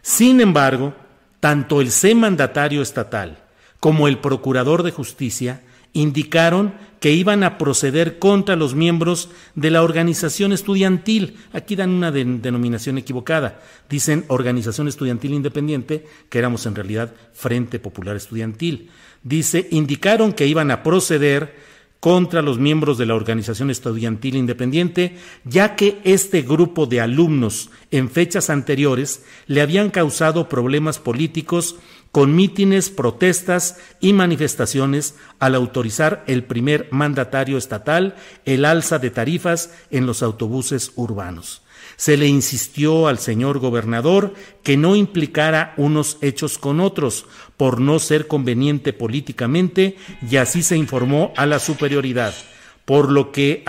Sin 0.00 0.40
embargo, 0.40 0.94
tanto 1.40 1.80
el 1.80 1.90
C 1.90 2.14
mandatario 2.14 2.80
estatal 2.80 3.42
como 3.80 4.06
el 4.06 4.20
procurador 4.20 4.84
de 4.84 4.92
justicia 4.92 5.62
indicaron 5.94 6.74
que 7.00 7.12
iban 7.12 7.44
a 7.44 7.58
proceder 7.58 8.18
contra 8.18 8.56
los 8.56 8.74
miembros 8.74 9.30
de 9.54 9.70
la 9.70 9.82
organización 9.82 10.52
estudiantil. 10.52 11.36
Aquí 11.52 11.76
dan 11.76 11.90
una 11.90 12.10
denominación 12.10 12.98
equivocada. 12.98 13.60
Dicen 13.88 14.24
organización 14.28 14.88
estudiantil 14.88 15.34
independiente, 15.34 16.06
que 16.28 16.38
éramos 16.38 16.66
en 16.66 16.74
realidad 16.74 17.12
Frente 17.32 17.78
Popular 17.78 18.16
Estudiantil. 18.16 18.90
Dice, 19.22 19.68
indicaron 19.70 20.32
que 20.32 20.46
iban 20.46 20.70
a 20.70 20.82
proceder 20.82 21.68
contra 22.00 22.42
los 22.42 22.58
miembros 22.58 22.96
de 22.96 23.06
la 23.06 23.14
organización 23.14 23.70
estudiantil 23.70 24.36
independiente, 24.36 25.16
ya 25.44 25.74
que 25.74 26.00
este 26.04 26.42
grupo 26.42 26.86
de 26.86 27.00
alumnos 27.00 27.70
en 27.90 28.08
fechas 28.08 28.50
anteriores 28.50 29.24
le 29.46 29.60
habían 29.60 29.90
causado 29.90 30.48
problemas 30.48 30.98
políticos 31.00 31.76
con 32.18 32.34
mítines, 32.34 32.90
protestas 32.90 33.76
y 34.00 34.12
manifestaciones 34.12 35.14
al 35.38 35.54
autorizar 35.54 36.24
el 36.26 36.42
primer 36.42 36.88
mandatario 36.90 37.56
estatal 37.56 38.16
el 38.44 38.64
alza 38.64 38.98
de 38.98 39.10
tarifas 39.10 39.72
en 39.92 40.04
los 40.04 40.24
autobuses 40.24 40.90
urbanos. 40.96 41.62
Se 41.94 42.16
le 42.16 42.26
insistió 42.26 43.06
al 43.06 43.20
señor 43.20 43.60
gobernador 43.60 44.34
que 44.64 44.76
no 44.76 44.96
implicara 44.96 45.74
unos 45.76 46.18
hechos 46.20 46.58
con 46.58 46.80
otros, 46.80 47.24
por 47.56 47.80
no 47.80 48.00
ser 48.00 48.26
conveniente 48.26 48.92
políticamente, 48.92 49.96
y 50.28 50.38
así 50.38 50.64
se 50.64 50.76
informó 50.76 51.32
a 51.36 51.46
la 51.46 51.60
superioridad, 51.60 52.34
por 52.84 53.12
lo 53.12 53.30
que 53.30 53.62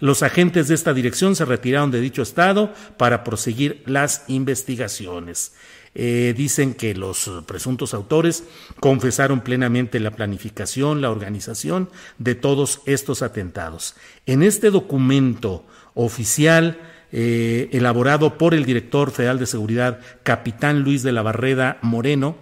los 0.00 0.24
agentes 0.24 0.66
de 0.66 0.74
esta 0.74 0.92
dirección 0.92 1.36
se 1.36 1.44
retiraron 1.44 1.92
de 1.92 2.00
dicho 2.00 2.22
estado 2.22 2.74
para 2.96 3.22
proseguir 3.22 3.84
las 3.86 4.24
investigaciones. 4.26 5.52
Eh, 5.94 6.32
dicen 6.34 6.72
que 6.72 6.94
los 6.94 7.30
presuntos 7.46 7.92
autores 7.92 8.44
confesaron 8.80 9.42
plenamente 9.42 10.00
la 10.00 10.12
planificación, 10.12 11.02
la 11.02 11.10
organización 11.10 11.90
de 12.18 12.34
todos 12.34 12.80
estos 12.86 13.20
atentados. 13.20 13.94
En 14.24 14.42
este 14.42 14.70
documento 14.70 15.66
oficial 15.94 16.80
eh, 17.12 17.68
elaborado 17.72 18.38
por 18.38 18.54
el 18.54 18.64
director 18.64 19.10
federal 19.10 19.38
de 19.38 19.44
seguridad, 19.44 20.00
capitán 20.22 20.80
Luis 20.80 21.02
de 21.02 21.12
la 21.12 21.20
Barreda 21.20 21.78
Moreno, 21.82 22.36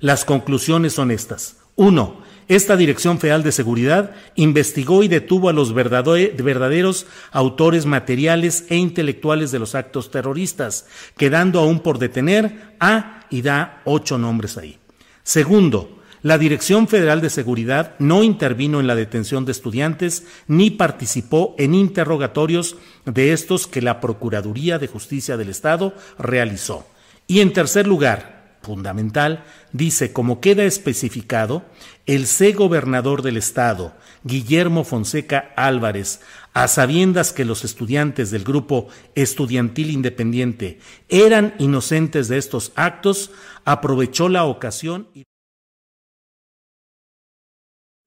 las 0.00 0.24
conclusiones 0.24 0.94
son 0.94 1.12
estas. 1.12 1.58
Uno, 1.76 2.20
esta 2.48 2.76
Dirección 2.76 3.18
Federal 3.18 3.42
de 3.42 3.50
Seguridad 3.50 4.12
investigó 4.36 5.02
y 5.02 5.08
detuvo 5.08 5.48
a 5.48 5.52
los 5.52 5.74
verdaderos 5.74 7.06
autores 7.32 7.86
materiales 7.86 8.66
e 8.68 8.76
intelectuales 8.76 9.50
de 9.50 9.58
los 9.58 9.74
actos 9.74 10.12
terroristas, 10.12 10.86
quedando 11.16 11.58
aún 11.58 11.80
por 11.80 11.98
detener 11.98 12.74
a 12.78 13.26
y 13.30 13.42
da 13.42 13.82
ocho 13.84 14.16
nombres 14.16 14.56
ahí. 14.58 14.78
Segundo, 15.24 15.96
la 16.22 16.38
Dirección 16.38 16.88
Federal 16.88 17.20
de 17.20 17.30
Seguridad 17.30 17.94
no 17.98 18.22
intervino 18.22 18.80
en 18.80 18.86
la 18.86 18.94
detención 18.94 19.44
de 19.44 19.52
estudiantes 19.52 20.24
ni 20.46 20.70
participó 20.70 21.54
en 21.58 21.74
interrogatorios 21.74 22.76
de 23.04 23.32
estos 23.32 23.66
que 23.66 23.82
la 23.82 24.00
Procuraduría 24.00 24.78
de 24.78 24.86
Justicia 24.86 25.36
del 25.36 25.50
Estado 25.50 25.94
realizó. 26.18 26.86
Y 27.26 27.40
en 27.40 27.52
tercer 27.52 27.86
lugar, 27.86 28.35
fundamental, 28.66 29.44
dice, 29.72 30.12
como 30.12 30.40
queda 30.40 30.64
especificado, 30.64 31.64
el 32.04 32.26
C 32.26 32.52
gobernador 32.52 33.22
del 33.22 33.36
estado, 33.36 33.94
Guillermo 34.24 34.82
Fonseca 34.82 35.52
Álvarez, 35.56 36.20
a 36.52 36.66
sabiendas 36.66 37.32
que 37.32 37.44
los 37.44 37.64
estudiantes 37.64 38.32
del 38.32 38.42
grupo 38.42 38.88
estudiantil 39.14 39.90
independiente 39.90 40.80
eran 41.08 41.54
inocentes 41.58 42.26
de 42.26 42.38
estos 42.38 42.72
actos, 42.74 43.30
aprovechó 43.64 44.28
la 44.28 44.44
ocasión 44.44 45.08
y 45.14 45.22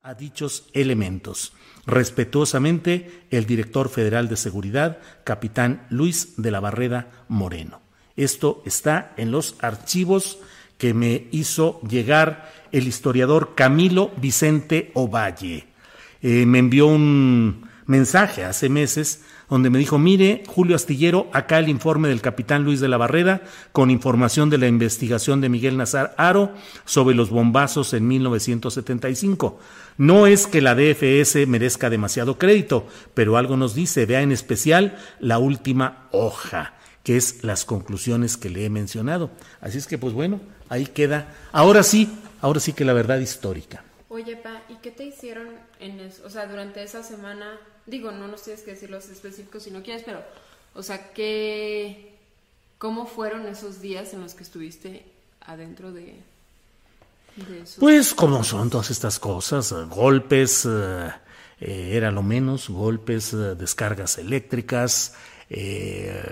a 0.01 0.13
dichos 0.13 0.69
elementos. 0.73 1.53
Respetuosamente, 1.85 3.25
el 3.31 3.45
director 3.45 3.89
federal 3.89 4.27
de 4.27 4.35
seguridad, 4.35 4.99
capitán 5.23 5.87
Luis 5.89 6.33
de 6.35 6.51
la 6.51 6.59
Barreda 6.59 7.25
Moreno. 7.29 7.88
Esto 8.19 8.61
está 8.65 9.13
en 9.15 9.31
los 9.31 9.55
archivos 9.59 10.39
que 10.77 10.93
me 10.93 11.27
hizo 11.31 11.79
llegar 11.87 12.51
el 12.73 12.85
historiador 12.85 13.55
Camilo 13.55 14.11
Vicente 14.17 14.91
Ovalle. 14.93 15.67
Eh, 16.21 16.45
me 16.45 16.59
envió 16.59 16.87
un 16.87 17.69
mensaje 17.85 18.43
hace 18.43 18.67
meses 18.67 19.23
donde 19.49 19.69
me 19.69 19.79
dijo, 19.79 19.97
mire, 19.97 20.43
Julio 20.47 20.75
Astillero, 20.75 21.29
acá 21.31 21.59
el 21.59 21.69
informe 21.69 22.09
del 22.09 22.19
capitán 22.19 22.65
Luis 22.65 22.81
de 22.81 22.89
la 22.89 22.97
Barreda 22.97 23.41
con 23.71 23.89
información 23.89 24.49
de 24.49 24.57
la 24.57 24.67
investigación 24.67 25.39
de 25.39 25.47
Miguel 25.47 25.77
Nazar 25.77 26.13
Aro 26.17 26.51
sobre 26.83 27.15
los 27.15 27.29
bombazos 27.29 27.93
en 27.93 28.05
1975. 28.05 29.59
No 29.97 30.27
es 30.27 30.45
que 30.45 30.59
la 30.59 30.75
DFS 30.75 31.47
merezca 31.47 31.89
demasiado 31.89 32.37
crédito, 32.37 32.85
pero 33.13 33.37
algo 33.37 33.55
nos 33.55 33.75
dice, 33.75 34.05
vea 34.05 34.21
en 34.21 34.33
especial 34.33 34.97
la 35.21 35.39
última 35.39 36.09
hoja 36.11 36.73
que 37.03 37.17
es 37.17 37.43
las 37.43 37.65
conclusiones 37.65 38.37
que 38.37 38.49
le 38.49 38.65
he 38.65 38.69
mencionado. 38.69 39.29
Así 39.61 39.77
es 39.77 39.87
que, 39.87 39.97
pues 39.97 40.13
bueno, 40.13 40.39
ahí 40.69 40.85
queda. 40.85 41.33
Ahora 41.51 41.83
sí, 41.83 42.09
ahora 42.41 42.59
sí 42.59 42.73
que 42.73 42.85
la 42.85 42.93
verdad 42.93 43.19
histórica. 43.19 43.83
Oye, 44.09 44.35
Pa, 44.35 44.63
¿y 44.69 44.75
qué 44.75 44.91
te 44.91 45.05
hicieron 45.05 45.47
en 45.79 45.99
eso? 45.99 46.23
O 46.25 46.29
sea, 46.29 46.47
durante 46.47 46.83
esa 46.83 47.03
semana, 47.03 47.57
digo, 47.85 48.11
no 48.11 48.27
nos 48.27 48.43
tienes 48.43 48.63
que 48.63 48.71
decir 48.71 48.89
los 48.89 49.07
específicos 49.09 49.63
si 49.63 49.71
no 49.71 49.83
quieres, 49.83 50.03
pero, 50.05 50.23
o 50.73 50.83
sea, 50.83 51.11
¿qué, 51.13 52.15
¿cómo 52.77 53.05
fueron 53.05 53.45
esos 53.47 53.81
días 53.81 54.13
en 54.13 54.21
los 54.21 54.33
que 54.33 54.43
estuviste 54.43 55.05
adentro 55.41 55.91
de, 55.91 56.15
de 57.35 57.63
Pues, 57.79 58.13
como 58.13 58.43
son 58.43 58.69
todas 58.69 58.89
estas 58.89 59.19
cosas, 59.19 59.71
golpes, 59.89 60.65
eh, 60.65 61.09
eh, 61.61 61.91
era 61.93 62.11
lo 62.11 62.23
menos, 62.23 62.69
golpes, 62.69 63.33
eh, 63.33 63.55
descargas 63.55 64.17
eléctricas, 64.17 65.13
eh, 65.49 66.23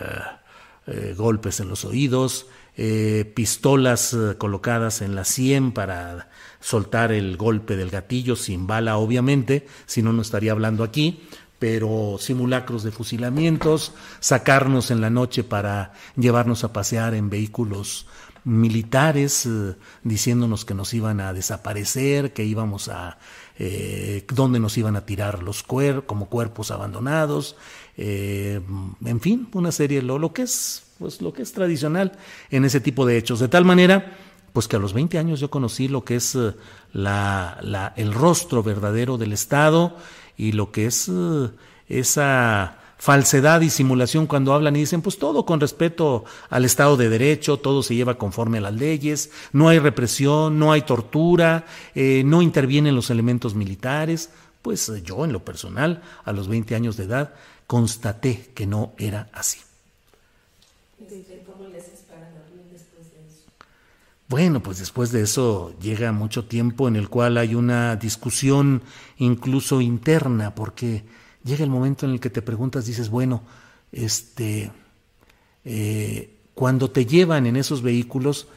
eh, 0.88 1.14
golpes 1.18 1.60
en 1.60 1.70
los 1.70 1.86
oídos, 1.86 2.48
eh, 2.78 3.32
pistolas 3.36 4.14
eh, 4.14 4.36
colocadas 4.38 5.02
en 5.02 5.16
la 5.16 5.26
sien 5.26 5.72
para 5.72 6.30
soltar 6.60 7.12
el 7.12 7.36
golpe 7.36 7.76
del 7.76 7.90
gatillo 7.90 8.36
sin 8.36 8.68
bala, 8.68 8.98
obviamente, 8.98 9.68
si 9.86 10.02
no, 10.02 10.14
no 10.14 10.22
estaría 10.22 10.52
hablando 10.52 10.84
aquí, 10.84 11.28
pero 11.60 12.18
simulacros 12.20 12.84
de 12.84 12.92
fusilamientos, 12.92 13.94
sacarnos 14.20 14.92
en 14.92 15.02
la 15.02 15.10
noche 15.10 15.44
para 15.44 15.94
llevarnos 16.16 16.64
a 16.64 16.72
pasear 16.72 17.16
en 17.16 17.30
vehículos 17.30 18.06
militares, 18.44 19.50
diciéndonos 20.04 20.64
que 20.64 20.74
nos 20.74 20.94
iban 20.94 21.20
a 21.20 21.34
desaparecer, 21.34 22.32
que 22.32 22.46
íbamos 22.46 22.88
a, 22.88 23.18
eh, 23.60 24.26
dónde 24.34 24.60
nos 24.60 24.78
iban 24.78 24.96
a 24.96 25.06
tirar 25.06 25.42
los 25.42 25.64
cuerpos, 25.64 26.04
como 26.06 26.30
cuerpos 26.30 26.72
abandonados, 26.72 27.58
eh, 27.98 28.62
en 29.06 29.20
fin, 29.20 29.50
una 29.54 29.72
serie, 29.72 30.02
lo, 30.04 30.20
lo, 30.20 30.32
que 30.32 30.44
es, 30.44 30.84
pues 31.00 31.22
lo 31.22 31.34
que 31.34 31.42
es 31.42 31.52
tradicional 31.52 32.12
en 32.52 32.64
ese 32.64 32.80
tipo 32.80 33.06
de 33.06 33.18
hechos. 33.18 33.40
De 33.40 33.48
tal 33.48 33.66
manera, 33.66 34.16
pues 34.54 34.68
que 34.68 34.76
a 34.76 34.80
los 34.80 34.94
20 34.94 35.18
años 35.18 35.40
yo 35.40 35.50
conocí 35.50 35.88
lo 35.88 36.04
que 36.06 36.16
es 36.16 36.36
eh, 36.36 36.54
la, 36.94 37.58
la, 37.62 37.94
el 37.98 38.14
rostro 38.14 38.62
verdadero 38.62 39.18
del 39.18 39.34
Estado 39.34 39.98
y 40.38 40.52
lo 40.52 40.72
que 40.72 40.86
es 40.86 41.10
eh, 41.10 41.50
esa 41.90 42.78
falsedad 43.00 43.62
y 43.62 43.70
simulación 43.72 44.28
cuando 44.28 44.54
hablan 44.54 44.76
y 44.76 44.80
dicen, 44.80 45.02
pues 45.02 45.18
todo 45.18 45.46
con 45.46 45.60
respeto 45.60 46.26
al 46.50 46.66
Estado 46.66 46.98
de 46.98 47.10
Derecho, 47.10 47.58
todo 47.58 47.82
se 47.82 47.96
lleva 47.96 48.18
conforme 48.18 48.60
a 48.60 48.62
las 48.62 48.74
leyes, 48.74 49.32
no 49.54 49.70
hay 49.70 49.78
represión, 49.78 50.58
no 50.58 50.72
hay 50.72 50.82
tortura, 50.82 51.66
no 51.94 52.42
intervienen 52.42 52.96
los 52.96 53.12
elementos 53.12 53.54
militares. 53.54 54.32
Pues 54.64 54.92
yo 55.04 55.24
en 55.26 55.32
lo 55.32 55.46
personal, 55.46 56.02
a 56.26 56.32
los 56.32 56.48
20 56.48 56.74
años 56.74 56.98
de 56.98 57.04
edad, 57.04 57.36
constaté 57.68 58.50
que 58.56 58.66
no 58.66 58.94
era 58.98 59.30
así. 59.34 59.60
Bueno, 64.30 64.62
pues 64.62 64.80
después 64.80 65.12
de 65.12 65.22
eso 65.22 65.74
llega 65.80 66.12
mucho 66.12 66.46
tiempo 66.46 66.88
en 66.88 66.98
el 66.98 67.08
cual 67.08 67.38
hay 67.38 67.56
una 67.56 67.96
discusión 67.96 68.82
incluso 69.18 69.80
interna, 69.80 70.54
porque 70.54 71.04
llega 71.46 71.64
el 71.64 71.70
momento 71.70 72.06
en 72.06 72.14
el 72.14 72.20
que 72.20 72.30
te 72.30 72.42
preguntas, 72.42 72.86
dices, 72.86 73.10
bueno, 73.10 73.44
este, 73.94 74.70
eh, 75.64 76.36
cuando 76.54 76.92
te 76.92 77.06
llevan 77.06 77.46
en 77.46 77.56
esos 77.56 77.82
vehículos, 77.82 78.48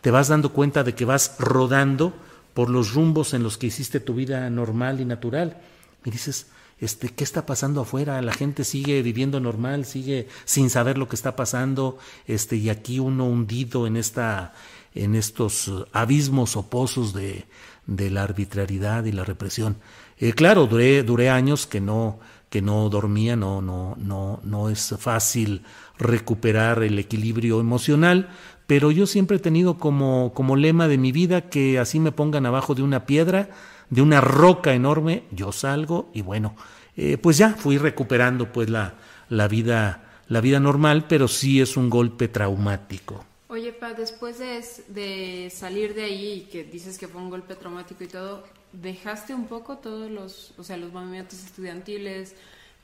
te 0.00 0.12
vas 0.12 0.28
dando 0.28 0.52
cuenta 0.52 0.84
de 0.84 0.94
que 0.94 1.04
vas 1.04 1.34
rodando 1.40 2.14
por 2.54 2.70
los 2.70 2.94
rumbos 2.94 3.34
en 3.34 3.42
los 3.42 3.58
que 3.58 3.66
hiciste 3.66 3.98
tu 3.98 4.14
vida 4.14 4.48
normal 4.48 5.00
y 5.00 5.04
natural. 5.04 5.60
Y 6.04 6.10
dices, 6.12 6.46
este, 6.78 7.08
¿qué 7.08 7.24
está 7.24 7.46
pasando 7.46 7.80
afuera? 7.80 8.20
La 8.22 8.32
gente 8.32 8.64
sigue 8.64 9.02
viviendo 9.02 9.40
normal, 9.40 9.84
sigue 9.84 10.28
sin 10.44 10.70
saber 10.70 10.98
lo 10.98 11.08
que 11.08 11.16
está 11.16 11.36
pasando, 11.36 11.98
este, 12.26 12.56
y 12.56 12.68
aquí 12.68 12.98
uno 12.98 13.26
hundido 13.26 13.86
en 13.86 13.96
esta, 13.96 14.52
en 14.94 15.14
estos 15.14 15.70
abismos 15.92 16.56
o 16.56 16.68
pozos 16.68 17.12
de, 17.12 17.46
de 17.86 18.10
la 18.10 18.22
arbitrariedad 18.22 19.04
y 19.04 19.12
la 19.12 19.24
represión. 19.24 19.76
Eh, 20.18 20.32
claro, 20.32 20.66
duré, 20.66 21.02
duré 21.02 21.30
años 21.30 21.66
que 21.66 21.80
no, 21.80 22.18
que 22.50 22.62
no 22.62 22.88
dormía, 22.88 23.36
no, 23.36 23.62
no, 23.62 23.96
no, 23.98 24.40
no 24.44 24.70
es 24.70 24.94
fácil 24.98 25.62
recuperar 25.98 26.82
el 26.82 26.98
equilibrio 26.98 27.60
emocional, 27.60 28.30
pero 28.66 28.90
yo 28.90 29.06
siempre 29.06 29.36
he 29.36 29.40
tenido 29.40 29.78
como, 29.78 30.32
como 30.34 30.56
lema 30.56 30.88
de 30.88 30.98
mi 30.98 31.12
vida 31.12 31.48
que 31.48 31.78
así 31.78 32.00
me 32.00 32.12
pongan 32.12 32.46
abajo 32.46 32.74
de 32.74 32.82
una 32.82 33.06
piedra, 33.06 33.50
de 33.90 34.02
una 34.02 34.20
roca 34.20 34.74
enorme, 34.74 35.24
yo 35.30 35.52
salgo 35.52 36.10
y 36.12 36.22
bueno, 36.22 36.56
eh, 36.96 37.18
pues 37.18 37.38
ya 37.38 37.50
fui 37.50 37.78
recuperando 37.78 38.52
pues 38.52 38.70
la, 38.70 38.94
la 39.28 39.48
vida, 39.48 40.22
la 40.28 40.40
vida 40.40 40.60
normal, 40.60 41.06
pero 41.08 41.28
sí 41.28 41.60
es 41.60 41.76
un 41.76 41.90
golpe 41.90 42.28
traumático. 42.28 43.24
Oye, 43.48 43.72
Pa, 43.72 43.94
después 43.94 44.38
de, 44.38 44.62
de 44.88 45.50
salir 45.50 45.94
de 45.94 46.04
ahí 46.04 46.32
y 46.32 46.50
que 46.50 46.64
dices 46.64 46.98
que 46.98 47.06
fue 47.08 47.22
un 47.22 47.30
golpe 47.30 47.54
traumático 47.54 48.02
y 48.02 48.08
todo, 48.08 48.44
¿dejaste 48.72 49.34
un 49.34 49.46
poco 49.46 49.78
todos 49.78 50.10
los, 50.10 50.52
o 50.58 50.64
sea, 50.64 50.76
los 50.76 50.92
movimientos 50.92 51.38
estudiantiles, 51.44 52.34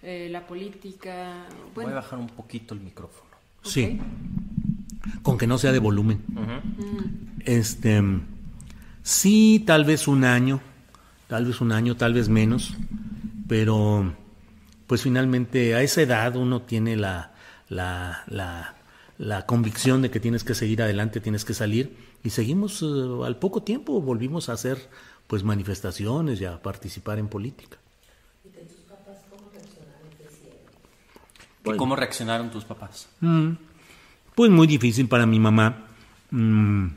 eh, 0.03 0.29
la 0.31 0.47
política? 0.47 1.47
Voy 1.75 1.87
a 1.87 1.95
bajar 1.95 2.19
un 2.19 2.29
poquito 2.29 2.75
el 2.75 2.81
micrófono. 2.81 3.31
Sí. 3.63 3.99
Con 5.23 5.37
que 5.37 5.47
no 5.47 5.59
sea 5.59 5.73
de 5.73 5.79
volumen. 5.79 6.23
Este, 7.45 8.01
sí, 9.03 9.63
tal 9.67 9.85
vez 9.85 10.07
un 10.07 10.25
año, 10.25 10.61
tal 11.33 11.47
vez 11.47 11.63
un 11.63 11.73
año, 11.73 11.97
tal 11.97 12.13
vez 12.13 12.29
menos, 12.29 12.75
pero 13.49 14.13
pues 14.87 15.01
finalmente 15.01 15.75
a 15.75 15.81
esa 15.81 16.03
edad 16.03 16.37
uno 16.37 16.61
tiene 16.61 16.95
la, 16.95 17.33
la, 17.71 18.23
la 18.27 18.75
la 19.17 19.47
convicción 19.47 20.03
de 20.03 20.11
que 20.11 20.21
tienes 20.21 20.45
que 20.45 20.55
seguir 20.55 20.83
adelante, 20.83 21.21
tienes 21.21 21.47
que 21.47 21.55
salir 21.55 21.97
y 22.23 22.29
seguimos 22.29 22.83
eh, 22.83 22.87
al 23.25 23.39
poco 23.39 23.63
tiempo 23.63 24.03
volvimos 24.03 24.51
a 24.51 24.53
hacer 24.53 24.91
pues 25.27 25.43
manifestaciones 25.43 26.39
y 26.43 26.45
a 26.45 26.61
participar 26.61 27.19
en 27.19 27.29
política. 27.29 27.79
¿Y 28.45 28.51
de 28.51 28.65
tus 28.65 28.81
papás 28.81 29.17
cómo 29.31 29.49
reaccionaron? 29.55 31.79
¿Cómo 31.79 31.97
reaccionaron 31.97 32.51
tus 32.51 32.65
papás? 32.65 33.09
Mm, 33.21 33.53
pues 34.35 34.51
muy 34.51 34.67
difícil 34.67 35.09
para 35.09 35.25
mi 35.25 35.41
mamá. 35.41 35.87
Mm, 36.31 36.89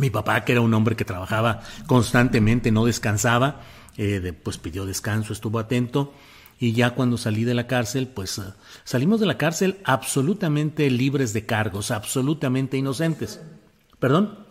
mi 0.00 0.10
papá, 0.10 0.44
que 0.44 0.52
era 0.52 0.60
un 0.60 0.74
hombre 0.74 0.96
que 0.96 1.04
trabajaba 1.04 1.60
constantemente, 1.86 2.72
no 2.72 2.86
descansaba, 2.86 3.60
eh, 3.96 4.32
pues 4.42 4.58
pidió 4.58 4.86
descanso, 4.86 5.32
estuvo 5.32 5.58
atento 5.58 6.12
y 6.58 6.72
ya 6.72 6.94
cuando 6.94 7.16
salí 7.16 7.44
de 7.44 7.54
la 7.54 7.66
cárcel, 7.66 8.06
pues 8.06 8.38
eh, 8.38 8.42
salimos 8.84 9.18
de 9.18 9.26
la 9.26 9.38
cárcel 9.38 9.78
absolutamente 9.84 10.90
libres 10.90 11.32
de 11.32 11.46
cargos, 11.46 11.90
absolutamente 11.90 12.76
inocentes. 12.76 13.40
¿Perdón? 13.98 14.46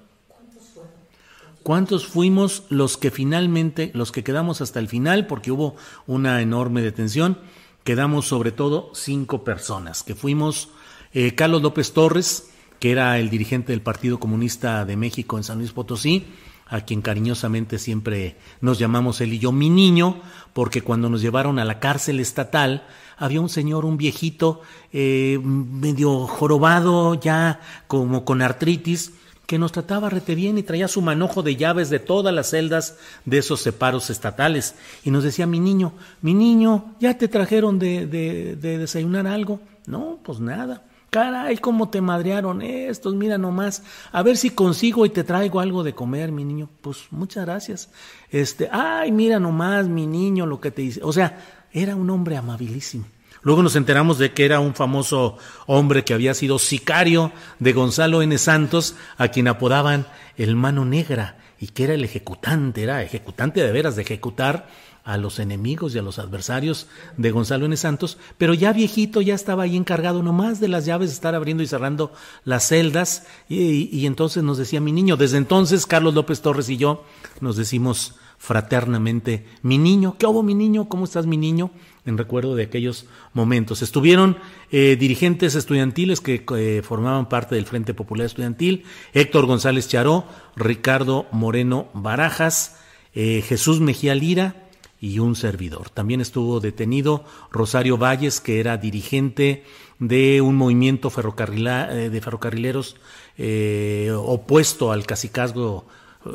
¿Cuántos 1.62 2.08
fuimos 2.08 2.64
los 2.70 2.98
que 2.98 3.12
finalmente, 3.12 3.92
los 3.94 4.12
que 4.12 4.24
quedamos 4.24 4.62
hasta 4.62 4.80
el 4.80 4.88
final, 4.88 5.28
porque 5.28 5.52
hubo 5.52 5.76
una 6.08 6.42
enorme 6.42 6.82
detención? 6.82 7.38
Quedamos 7.84 8.28
sobre 8.28 8.52
todo 8.52 8.92
cinco 8.96 9.44
personas, 9.44 10.02
que 10.02 10.16
fuimos 10.16 10.70
eh, 11.14 11.36
Carlos 11.36 11.62
López 11.62 11.94
Torres, 11.94 12.50
que 12.80 12.92
era 12.92 13.20
el 13.20 13.30
dirigente 13.30 13.72
del 13.72 13.82
Partido 13.82 14.20
Comunista 14.20 14.86
de 14.86 14.96
México 14.96 15.38
en 15.38 15.44
San 15.44 15.60
Luis 15.60 15.72
Potosí, 15.72 16.26
a 16.68 16.82
quien 16.82 17.02
cariñosamente 17.02 17.80
siempre 17.80 18.38
nos 18.62 18.80
llamamos 18.80 19.22
él 19.22 19.34
y 19.34 19.40
yo 19.40 19.52
mi 19.52 19.70
niño, 19.70 20.22
porque 20.54 20.82
cuando 20.82 21.10
nos 21.10 21.22
llevaron 21.22 21.60
a 21.60 21.66
la 21.66 21.80
cárcel 21.80 22.20
estatal 22.20 22.86
había 23.18 23.42
un 23.42 23.50
señor, 23.50 23.86
un 23.86 23.98
viejito, 23.98 24.62
eh, 24.94 25.40
medio 25.44 26.26
jorobado, 26.28 27.16
ya 27.16 27.60
como 27.88 28.24
con 28.24 28.42
artritis, 28.42 29.12
que 29.46 29.58
nos 29.58 29.72
trataba 29.72 30.10
rete 30.12 30.36
bien 30.36 30.60
y 30.60 30.64
traía 30.64 30.88
su 30.88 31.02
manojo 31.02 31.42
de 31.42 31.56
llaves 31.56 31.90
de 31.90 31.98
todas 31.98 32.34
las 32.34 32.52
celdas 32.52 32.98
de 33.26 33.40
esos 33.40 33.60
separos 33.62 34.12
estatales. 34.12 34.76
Y 35.04 35.10
nos 35.10 35.24
decía, 35.24 35.48
mi 35.48 35.60
niño, 35.60 35.94
mi 36.22 36.36
niño, 36.36 36.94
¿ya 37.00 37.18
te 37.18 37.28
trajeron 37.28 37.80
de, 37.80 38.06
de, 38.06 38.56
de 38.56 38.78
desayunar 38.78 39.26
algo? 39.26 39.60
No, 39.88 40.20
pues 40.24 40.40
nada. 40.40 40.84
Caray, 41.10 41.58
cómo 41.58 41.90
te 41.90 42.02
madrearon 42.02 42.62
estos, 42.62 43.16
mira 43.16 43.38
nomás, 43.38 43.84
a 44.12 44.22
ver 44.22 44.38
si 44.38 44.52
consigo 44.52 45.06
y 45.06 45.10
te 45.10 45.24
traigo 45.24 45.60
algo 45.60 45.84
de 45.84 45.96
comer, 45.96 46.32
mi 46.32 46.46
niño. 46.46 46.70
Pues 46.82 47.08
muchas 47.10 47.46
gracias. 47.46 47.90
Este, 48.30 48.70
ay, 48.72 49.12
mira 49.12 49.40
nomás, 49.40 49.88
mi 49.88 50.06
niño, 50.06 50.46
lo 50.46 50.62
que 50.62 50.70
te 50.70 50.84
dice. 50.84 51.02
O 51.04 51.12
sea, 51.12 51.66
era 51.72 51.96
un 51.96 52.10
hombre 52.10 52.38
amabilísimo. 52.38 53.06
Luego 53.42 53.64
nos 53.64 53.76
enteramos 53.76 54.20
de 54.20 54.34
que 54.34 54.46
era 54.46 54.60
un 54.60 54.76
famoso 54.76 55.38
hombre 55.66 56.04
que 56.04 56.14
había 56.14 56.34
sido 56.34 56.60
sicario 56.60 57.32
de 57.60 57.74
Gonzalo 57.74 58.22
N. 58.22 58.38
Santos, 58.38 58.96
a 59.18 59.30
quien 59.30 59.48
apodaban 59.48 60.06
el 60.38 60.56
mano 60.56 60.86
negra, 60.86 61.38
y 61.60 61.68
que 61.68 61.86
era 61.86 61.94
el 61.94 62.04
ejecutante, 62.04 62.84
era 62.84 63.02
ejecutante 63.04 63.62
de 63.62 63.72
veras 63.72 63.96
de 63.96 64.04
ejecutar 64.04 64.68
a 65.04 65.18
los 65.18 65.40
enemigos 65.40 65.96
y 65.96 66.00
a 66.00 66.02
los 66.02 66.20
adversarios 66.20 66.88
de 67.18 67.32
Gonzalo 67.32 67.66
N. 67.66 67.76
Santos, 67.78 68.18
pero 68.38 68.54
ya 68.54 68.74
viejito 68.74 69.22
ya 69.22 69.36
estaba 69.36 69.64
ahí 69.64 69.76
encargado 69.76 70.24
nomás 70.24 70.60
de 70.60 70.68
las 70.68 70.86
llaves, 70.86 71.12
estar 71.12 71.36
abriendo 71.36 71.64
y 71.64 71.68
cerrando 71.68 72.12
las 72.46 72.68
celdas, 72.68 73.26
y, 73.48 74.06
entonces 74.06 74.44
nos 74.44 74.58
decía 74.58 74.82
mi 74.82 74.92
niño, 74.92 75.18
desde 75.18 75.38
entonces 75.38 75.86
Carlos 75.86 76.14
López 76.14 76.42
Torres 76.42 76.70
y 76.70 76.78
yo 76.78 77.04
nos 77.42 77.58
decimos 77.58 78.16
fraternamente, 78.38 79.46
mi 79.62 79.78
niño, 79.78 80.16
¿qué 80.18 80.26
hubo 80.26 80.44
mi 80.44 80.56
niño? 80.56 80.88
¿Cómo 80.88 81.04
estás 81.04 81.26
mi 81.26 81.36
niño? 81.36 81.72
En 82.06 82.18
recuerdo 82.18 82.56
de 82.56 82.64
aquellos 82.64 83.06
momentos. 83.34 83.82
Estuvieron 83.82 84.38
eh, 84.72 84.96
dirigentes 84.98 85.56
estudiantiles 85.56 86.22
que 86.22 86.46
eh, 86.56 86.82
formaban 86.82 87.28
parte 87.28 87.56
del 87.56 87.66
Frente 87.66 87.94
Popular 87.94 88.26
Estudiantil, 88.26 88.86
Héctor 89.14 89.46
González 89.46 89.90
Charó, 89.90 90.26
Ricardo 90.56 91.28
Moreno 91.32 91.90
Barajas, 91.94 92.80
eh, 93.14 93.44
Jesús 93.46 93.82
Mejía 93.82 94.16
Lira, 94.16 94.69
y 95.00 95.20
un 95.20 95.36
servidor. 95.36 95.90
También 95.90 96.22
estuvo 96.22 96.60
detenido 96.60 97.24
Rosario 97.52 97.98
Valles, 97.98 98.42
que 98.42 98.60
era 98.60 98.78
dirigente 98.78 99.64
de 100.00 100.42
un 100.42 100.56
movimiento 100.56 101.10
eh, 101.10 102.10
de 102.10 102.22
ferrocarrileros 102.22 102.96
eh, 103.38 104.12
opuesto 104.16 104.92
al 104.92 105.06
cacicazgo 105.06 105.86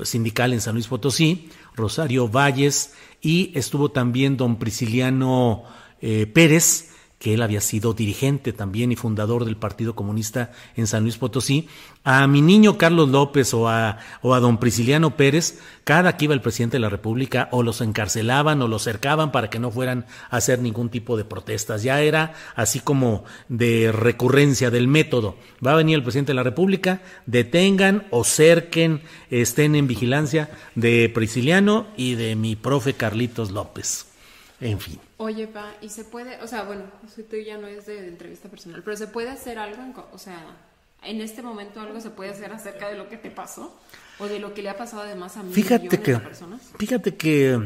sindical 0.03 0.53
en 0.53 0.61
San 0.61 0.75
Luis 0.75 0.89
Potosí, 0.89 1.51
Rosario 1.75 2.29
Valles, 2.29 2.95
y 3.21 3.53
estuvo 3.55 3.91
también 3.91 4.37
don 4.37 4.57
Prisciliano 4.57 5.65
eh, 6.01 6.27
Pérez, 6.27 6.94
que 7.25 7.33
él 7.33 7.41
había 7.41 7.63
sido 7.63 7.95
dirigente 7.95 8.53
también 8.53 8.93
y 8.93 8.97
fundador 8.97 9.47
del 9.47 9.57
Partido 9.57 9.95
Comunista 9.95 10.53
en 10.77 10.87
San 10.87 11.05
Luis 11.05 11.17
Potosí, 11.17 11.69
a 12.05 12.27
mi 12.27 12.43
niño 12.43 12.77
Carlos 12.77 13.09
López 13.09 13.55
o 13.55 13.67
a, 13.67 13.97
don 14.23 14.59
Prisciliano 14.59 15.17
Pérez, 15.17 15.59
cada 15.85 16.19
que 16.19 16.27
iba 16.27 16.35
el 16.35 16.43
presidente 16.43 16.75
de 16.75 16.83
la 16.83 16.91
República 16.91 17.49
o 17.51 17.63
los 17.63 17.81
encarcelaban 17.81 18.61
o 18.61 18.69
los 18.69 18.83
cercaban 18.83 19.33
para 19.33 19.49
que 19.49 19.59
no 19.59 19.71
fueran 19.71 20.05
a 20.29 20.37
hacer 20.37 20.59
ningún 20.59 20.91
tipo 20.91 21.17
de 21.17 21.25
protestas. 21.25 21.83
Ya 21.83 22.03
era 22.03 22.35
así 22.57 22.81
como 22.81 23.25
de 23.49 23.91
recurrencia 23.91 24.71
del 24.71 24.87
método. 24.87 25.37
Va 25.67 25.73
a 25.73 25.77
venir 25.77 25.97
el 25.97 26.03
presidente 26.03 26.33
de 26.33 26.37
la 26.37 26.43
República, 26.43 27.01
detengan 27.25 28.07
o 28.11 28.25
cerquen, 28.25 29.01
estén 29.31 29.77
en 29.77 29.87
vigilancia 29.87 30.51
de 30.75 31.09
Prisciliano 31.09 31.87
y 31.97 32.17
de 32.17 32.37
mi 32.37 32.55
profe 32.55 32.93
Carlitos 32.93 33.51
López. 33.51 34.14
En 34.61 34.81
fin. 34.81 34.99
Oye, 35.17 35.47
pa, 35.47 35.75
y 35.81 35.89
se 35.89 36.05
puede, 36.05 36.41
o 36.43 36.47
sea, 36.47 36.63
bueno, 36.63 36.85
tú 37.31 37.37
ya 37.37 37.59
no 37.59 37.67
es 37.67 37.87
de, 37.87 38.07
entrevista 38.09 38.49
personal, 38.49 38.83
pero 38.85 38.97
se 38.97 39.09
puede 39.09 39.31
hacer 39.31 39.59
algo, 39.59 40.09
o 40.13 40.19
sea, 40.19 40.57
en 41.03 41.21
este 41.21 41.43
momento 41.43 41.81
algo 41.81 42.01
se 42.01 42.11
puede 42.11 42.31
hacer 42.31 42.53
acerca 42.53 42.89
de 42.89 42.97
lo 42.97 43.09
que 43.09 43.17
te 43.17 43.31
pasó 43.31 43.77
o 44.19 44.27
de 44.27 44.39
lo 44.39 44.55
que 44.55 44.63
le 44.63 44.71
ha 44.71 44.77
pasado 44.77 45.03
además 45.03 45.37
a 45.37 45.43
mí 45.43 45.53
fíjate 45.53 46.01
que, 46.01 46.17
personas. 46.17 46.61
Fíjate 46.79 47.17
que 47.17 47.59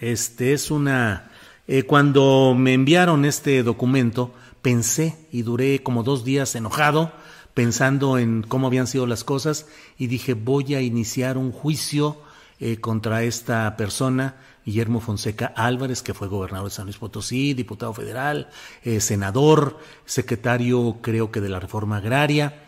este 0.00 0.52
es 0.52 0.70
una 0.70 1.30
eh, 1.66 1.84
cuando 1.84 2.54
me 2.56 2.74
enviaron 2.74 3.24
este 3.24 3.62
documento 3.62 4.32
pensé 4.60 5.16
y 5.32 5.42
duré 5.42 5.82
como 5.82 6.02
dos 6.02 6.24
días 6.24 6.54
enojado 6.54 7.12
pensando 7.54 8.18
en 8.18 8.42
cómo 8.42 8.66
habían 8.66 8.86
sido 8.86 9.06
las 9.06 9.24
cosas 9.24 9.66
y 9.98 10.06
dije 10.06 10.34
voy 10.34 10.74
a 10.74 10.80
iniciar 10.80 11.38
un 11.38 11.52
juicio 11.52 12.18
eh, 12.60 12.78
contra 12.78 13.22
esta 13.22 13.76
persona, 13.76 14.36
Guillermo 14.64 15.00
Fonseca 15.00 15.46
Álvarez, 15.56 16.02
que 16.02 16.14
fue 16.14 16.28
gobernador 16.28 16.68
de 16.68 16.74
San 16.74 16.86
Luis 16.86 16.98
Potosí, 16.98 17.54
diputado 17.54 17.92
federal, 17.92 18.48
eh, 18.84 19.00
senador, 19.00 19.78
secretario 20.04 20.98
creo 21.02 21.30
que 21.30 21.40
de 21.40 21.48
la 21.48 21.60
reforma 21.60 21.96
agraria. 21.96 22.62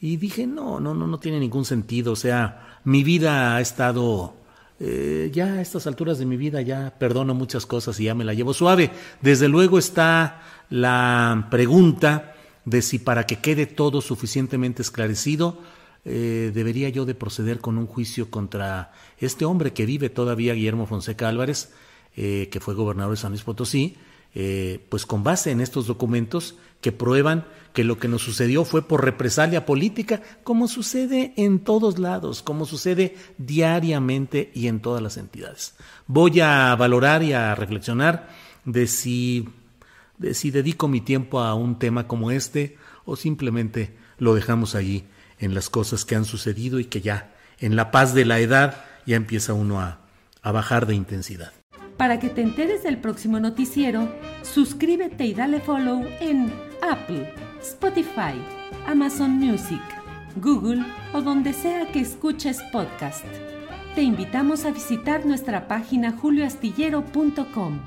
Y 0.00 0.16
dije, 0.16 0.46
no, 0.46 0.80
no, 0.80 0.94
no, 0.94 1.06
no 1.06 1.18
tiene 1.18 1.40
ningún 1.40 1.64
sentido. 1.64 2.12
O 2.12 2.16
sea, 2.16 2.80
mi 2.84 3.02
vida 3.02 3.56
ha 3.56 3.60
estado, 3.60 4.34
eh, 4.80 5.30
ya 5.32 5.46
a 5.46 5.60
estas 5.60 5.86
alturas 5.86 6.18
de 6.18 6.26
mi 6.26 6.36
vida 6.36 6.60
ya 6.62 6.94
perdono 6.98 7.34
muchas 7.34 7.66
cosas 7.66 7.98
y 8.00 8.04
ya 8.04 8.14
me 8.14 8.24
la 8.24 8.34
llevo 8.34 8.54
suave. 8.54 8.90
Desde 9.20 9.48
luego 9.48 9.78
está 9.78 10.42
la 10.70 11.48
pregunta 11.50 12.34
de 12.64 12.82
si 12.82 12.98
para 12.98 13.26
que 13.26 13.40
quede 13.40 13.66
todo 13.66 14.00
suficientemente 14.00 14.82
esclarecido, 14.82 15.58
eh, 16.04 16.50
debería 16.52 16.88
yo 16.90 17.06
de 17.06 17.14
proceder 17.14 17.60
con 17.60 17.78
un 17.78 17.86
juicio 17.86 18.30
contra 18.30 18.92
este 19.18 19.44
hombre 19.44 19.72
que 19.72 19.86
vive 19.86 20.10
todavía, 20.10 20.54
Guillermo 20.54 20.86
Fonseca 20.86 21.28
Álvarez, 21.28 21.72
eh, 22.16 22.48
que 22.50 22.60
fue 22.60 22.74
gobernador 22.74 23.12
de 23.12 23.20
San 23.20 23.32
Luis 23.32 23.42
Potosí, 23.42 23.96
eh, 24.34 24.84
pues 24.88 25.06
con 25.06 25.22
base 25.22 25.50
en 25.50 25.60
estos 25.60 25.86
documentos 25.86 26.56
que 26.80 26.92
prueban 26.92 27.46
que 27.72 27.84
lo 27.84 27.98
que 27.98 28.08
nos 28.08 28.22
sucedió 28.22 28.64
fue 28.64 28.86
por 28.86 29.04
represalia 29.04 29.64
política, 29.64 30.22
como 30.42 30.68
sucede 30.68 31.32
en 31.36 31.60
todos 31.60 31.98
lados, 31.98 32.42
como 32.42 32.66
sucede 32.66 33.16
diariamente 33.38 34.50
y 34.54 34.66
en 34.66 34.80
todas 34.80 35.02
las 35.02 35.16
entidades. 35.16 35.74
Voy 36.06 36.40
a 36.40 36.74
valorar 36.76 37.22
y 37.22 37.32
a 37.32 37.54
reflexionar 37.54 38.28
de 38.64 38.86
si, 38.86 39.48
de 40.18 40.34
si 40.34 40.50
dedico 40.50 40.86
mi 40.88 41.00
tiempo 41.00 41.40
a 41.40 41.54
un 41.54 41.78
tema 41.78 42.06
como 42.06 42.30
este 42.30 42.76
o 43.06 43.16
simplemente 43.16 43.96
lo 44.18 44.34
dejamos 44.34 44.74
allí 44.74 45.04
en 45.38 45.54
las 45.54 45.70
cosas 45.70 46.04
que 46.04 46.16
han 46.16 46.24
sucedido 46.24 46.78
y 46.80 46.84
que 46.84 47.00
ya 47.00 47.34
en 47.58 47.76
la 47.76 47.90
paz 47.90 48.14
de 48.14 48.24
la 48.24 48.40
edad 48.40 48.84
ya 49.06 49.16
empieza 49.16 49.54
uno 49.54 49.80
a, 49.80 50.00
a 50.42 50.52
bajar 50.52 50.86
de 50.86 50.94
intensidad. 50.94 51.52
Para 51.96 52.18
que 52.18 52.28
te 52.28 52.42
enteres 52.42 52.82
del 52.82 52.98
próximo 52.98 53.38
noticiero, 53.38 54.08
suscríbete 54.42 55.24
y 55.26 55.34
dale 55.34 55.60
follow 55.60 56.04
en 56.20 56.52
Apple, 56.82 57.32
Spotify, 57.62 58.34
Amazon 58.86 59.30
Music, 59.32 59.82
Google 60.36 60.84
o 61.12 61.22
donde 61.22 61.52
sea 61.52 61.90
que 61.92 62.00
escuches 62.00 62.60
podcast. 62.72 63.24
Te 63.94 64.02
invitamos 64.02 64.64
a 64.64 64.72
visitar 64.72 65.24
nuestra 65.24 65.68
página 65.68 66.12
julioastillero.com. 66.12 67.80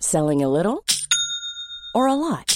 Selling 0.00 0.42
a 0.42 0.48
little 0.48 0.84
or 1.94 2.08
a 2.08 2.14
lot? 2.14 2.55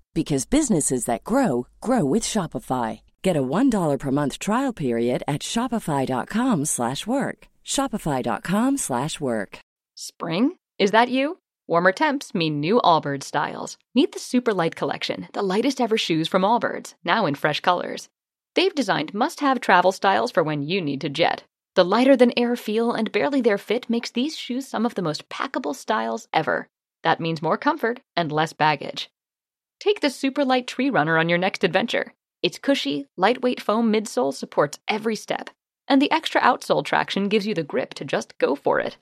because 0.13 0.45
businesses 0.45 1.05
that 1.05 1.23
grow 1.23 1.67
grow 1.79 2.05
with 2.05 2.23
Shopify. 2.23 3.01
Get 3.21 3.37
a 3.37 3.43
$1 3.43 3.99
per 3.99 4.11
month 4.11 4.39
trial 4.39 4.73
period 4.73 5.23
at 5.27 5.41
shopify.com/work. 5.41 7.47
shopify.com/work. 7.65 9.59
Spring? 9.95 10.55
Is 10.79 10.91
that 10.91 11.09
you? 11.09 11.37
Warmer 11.67 11.91
temps 11.91 12.33
mean 12.33 12.59
new 12.59 12.81
Allbirds 12.83 13.23
styles. 13.23 13.77
Meet 13.95 14.11
the 14.11 14.19
Super 14.19 14.53
Light 14.53 14.75
Collection, 14.75 15.27
the 15.33 15.43
lightest 15.43 15.79
ever 15.79 15.97
shoes 15.97 16.27
from 16.27 16.41
Allbirds, 16.41 16.95
now 17.05 17.25
in 17.25 17.35
fresh 17.35 17.61
colors. 17.61 18.09
They've 18.55 18.75
designed 18.75 19.13
must-have 19.13 19.61
travel 19.61 19.93
styles 19.93 20.31
for 20.31 20.43
when 20.43 20.63
you 20.63 20.81
need 20.81 20.99
to 21.01 21.09
jet. 21.09 21.43
The 21.75 21.85
lighter 21.85 22.17
than 22.17 22.37
air 22.37 22.57
feel 22.57 22.91
and 22.91 23.13
barely 23.13 23.39
there 23.39 23.57
fit 23.57 23.89
makes 23.89 24.11
these 24.11 24.35
shoes 24.35 24.67
some 24.67 24.85
of 24.85 24.95
the 24.95 25.01
most 25.01 25.29
packable 25.29 25.73
styles 25.73 26.27
ever. 26.33 26.67
That 27.03 27.21
means 27.21 27.41
more 27.41 27.57
comfort 27.57 28.01
and 28.17 28.29
less 28.29 28.51
baggage. 28.51 29.09
Take 29.81 30.01
the 30.01 30.11
super 30.11 30.45
light 30.45 30.67
tree 30.67 30.91
runner 30.91 31.17
on 31.17 31.27
your 31.27 31.39
next 31.39 31.63
adventure. 31.63 32.13
Its 32.43 32.59
cushy, 32.59 33.07
lightweight 33.17 33.59
foam 33.59 33.91
midsole 33.91 34.31
supports 34.31 34.77
every 34.87 35.15
step, 35.15 35.49
and 35.87 35.99
the 35.99 36.11
extra 36.11 36.39
outsole 36.39 36.85
traction 36.85 37.29
gives 37.29 37.47
you 37.47 37.55
the 37.55 37.63
grip 37.63 37.95
to 37.95 38.05
just 38.05 38.37
go 38.37 38.53
for 38.53 38.79
it. 38.79 38.97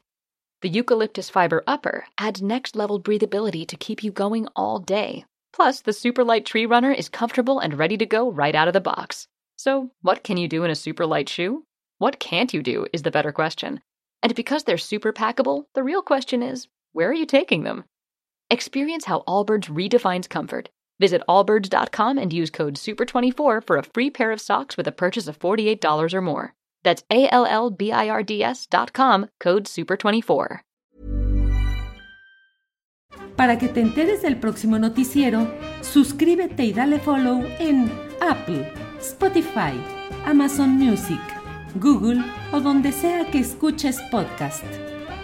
The 0.62 0.70
eucalyptus 0.70 1.30
fiber 1.30 1.66
upper 1.68 2.06
adds 2.18 2.42
next 2.42 2.78
level 2.78 2.98
breathability 2.98 3.68
to 3.68 3.76
keep 3.76 4.06
you 4.06 4.12
going 4.14 4.48
all 4.56 4.80
day. 4.80 5.26
Plus, 5.52 5.82
the 5.82 5.92
super 5.92 6.24
light 6.24 6.46
tree 6.46 6.66
runner 6.66 6.94
is 6.94 7.10
comfortable 7.10 7.60
and 7.60 7.78
ready 7.78 7.98
to 7.98 8.06
go 8.06 8.32
right 8.32 8.56
out 8.56 8.70
of 8.70 8.74
the 8.74 8.80
box. 8.80 9.28
So, 9.58 9.92
what 10.02 10.24
can 10.24 10.38
you 10.38 10.48
do 10.48 10.64
in 10.64 10.72
a 10.72 10.76
super 10.76 11.06
light 11.06 11.28
shoe? 11.28 11.66
What 11.98 12.22
can't 12.22 12.54
you 12.54 12.64
do 12.64 12.88
is 12.94 13.02
the 13.02 13.12
better 13.12 13.34
question. 13.34 13.82
And 14.24 14.34
because 14.34 14.64
they're 14.64 14.78
super 14.78 15.12
packable, 15.12 15.66
the 15.76 15.84
real 15.84 16.02
question 16.02 16.42
is 16.42 16.70
where 16.94 17.10
are 17.10 17.14
you 17.14 17.26
taking 17.26 17.64
them? 17.64 17.84
Experience 18.52 19.06
how 19.06 19.24
Allbirds 19.28 19.70
redefines 19.70 20.28
comfort. 20.28 20.70
Visit 21.00 21.22
allbirds.com 21.30 22.18
and 22.18 22.34
use 22.34 22.50
code 22.50 22.76
SUPER24 22.76 23.66
for 23.66 23.78
a 23.78 23.84
free 23.84 24.10
pair 24.10 24.32
of 24.32 24.42
socks 24.42 24.76
with 24.76 24.88
a 24.88 24.92
purchase 24.92 25.28
of 25.28 25.40
$48 25.40 26.14
or 26.14 26.22
more. 26.22 26.54
That's 26.84 27.04
A 27.12 27.30
L 27.30 27.46
L 27.46 27.70
B 27.70 27.92
I 27.92 28.10
R 28.10 28.24
D 28.24 28.44
S.com, 28.44 29.28
code 29.40 29.66
SUPER24. 29.66 30.62
Para 33.36 33.58
que 33.58 33.70
te 33.70 33.82
enteres 33.82 34.22
del 34.22 34.38
próximo 34.38 34.78
noticiero, 34.78 35.48
suscríbete 35.82 36.66
y 36.66 36.74
dale 36.74 37.00
follow 37.00 37.46
en 37.60 37.90
Apple, 38.20 38.70
Spotify, 39.00 39.80
Amazon 40.26 40.72
Music, 40.72 41.22
Google 41.76 42.22
o 42.52 42.60
donde 42.60 42.92
sea 42.92 43.30
que 43.32 43.40
escuches 43.40 44.02
podcast. 44.12 44.66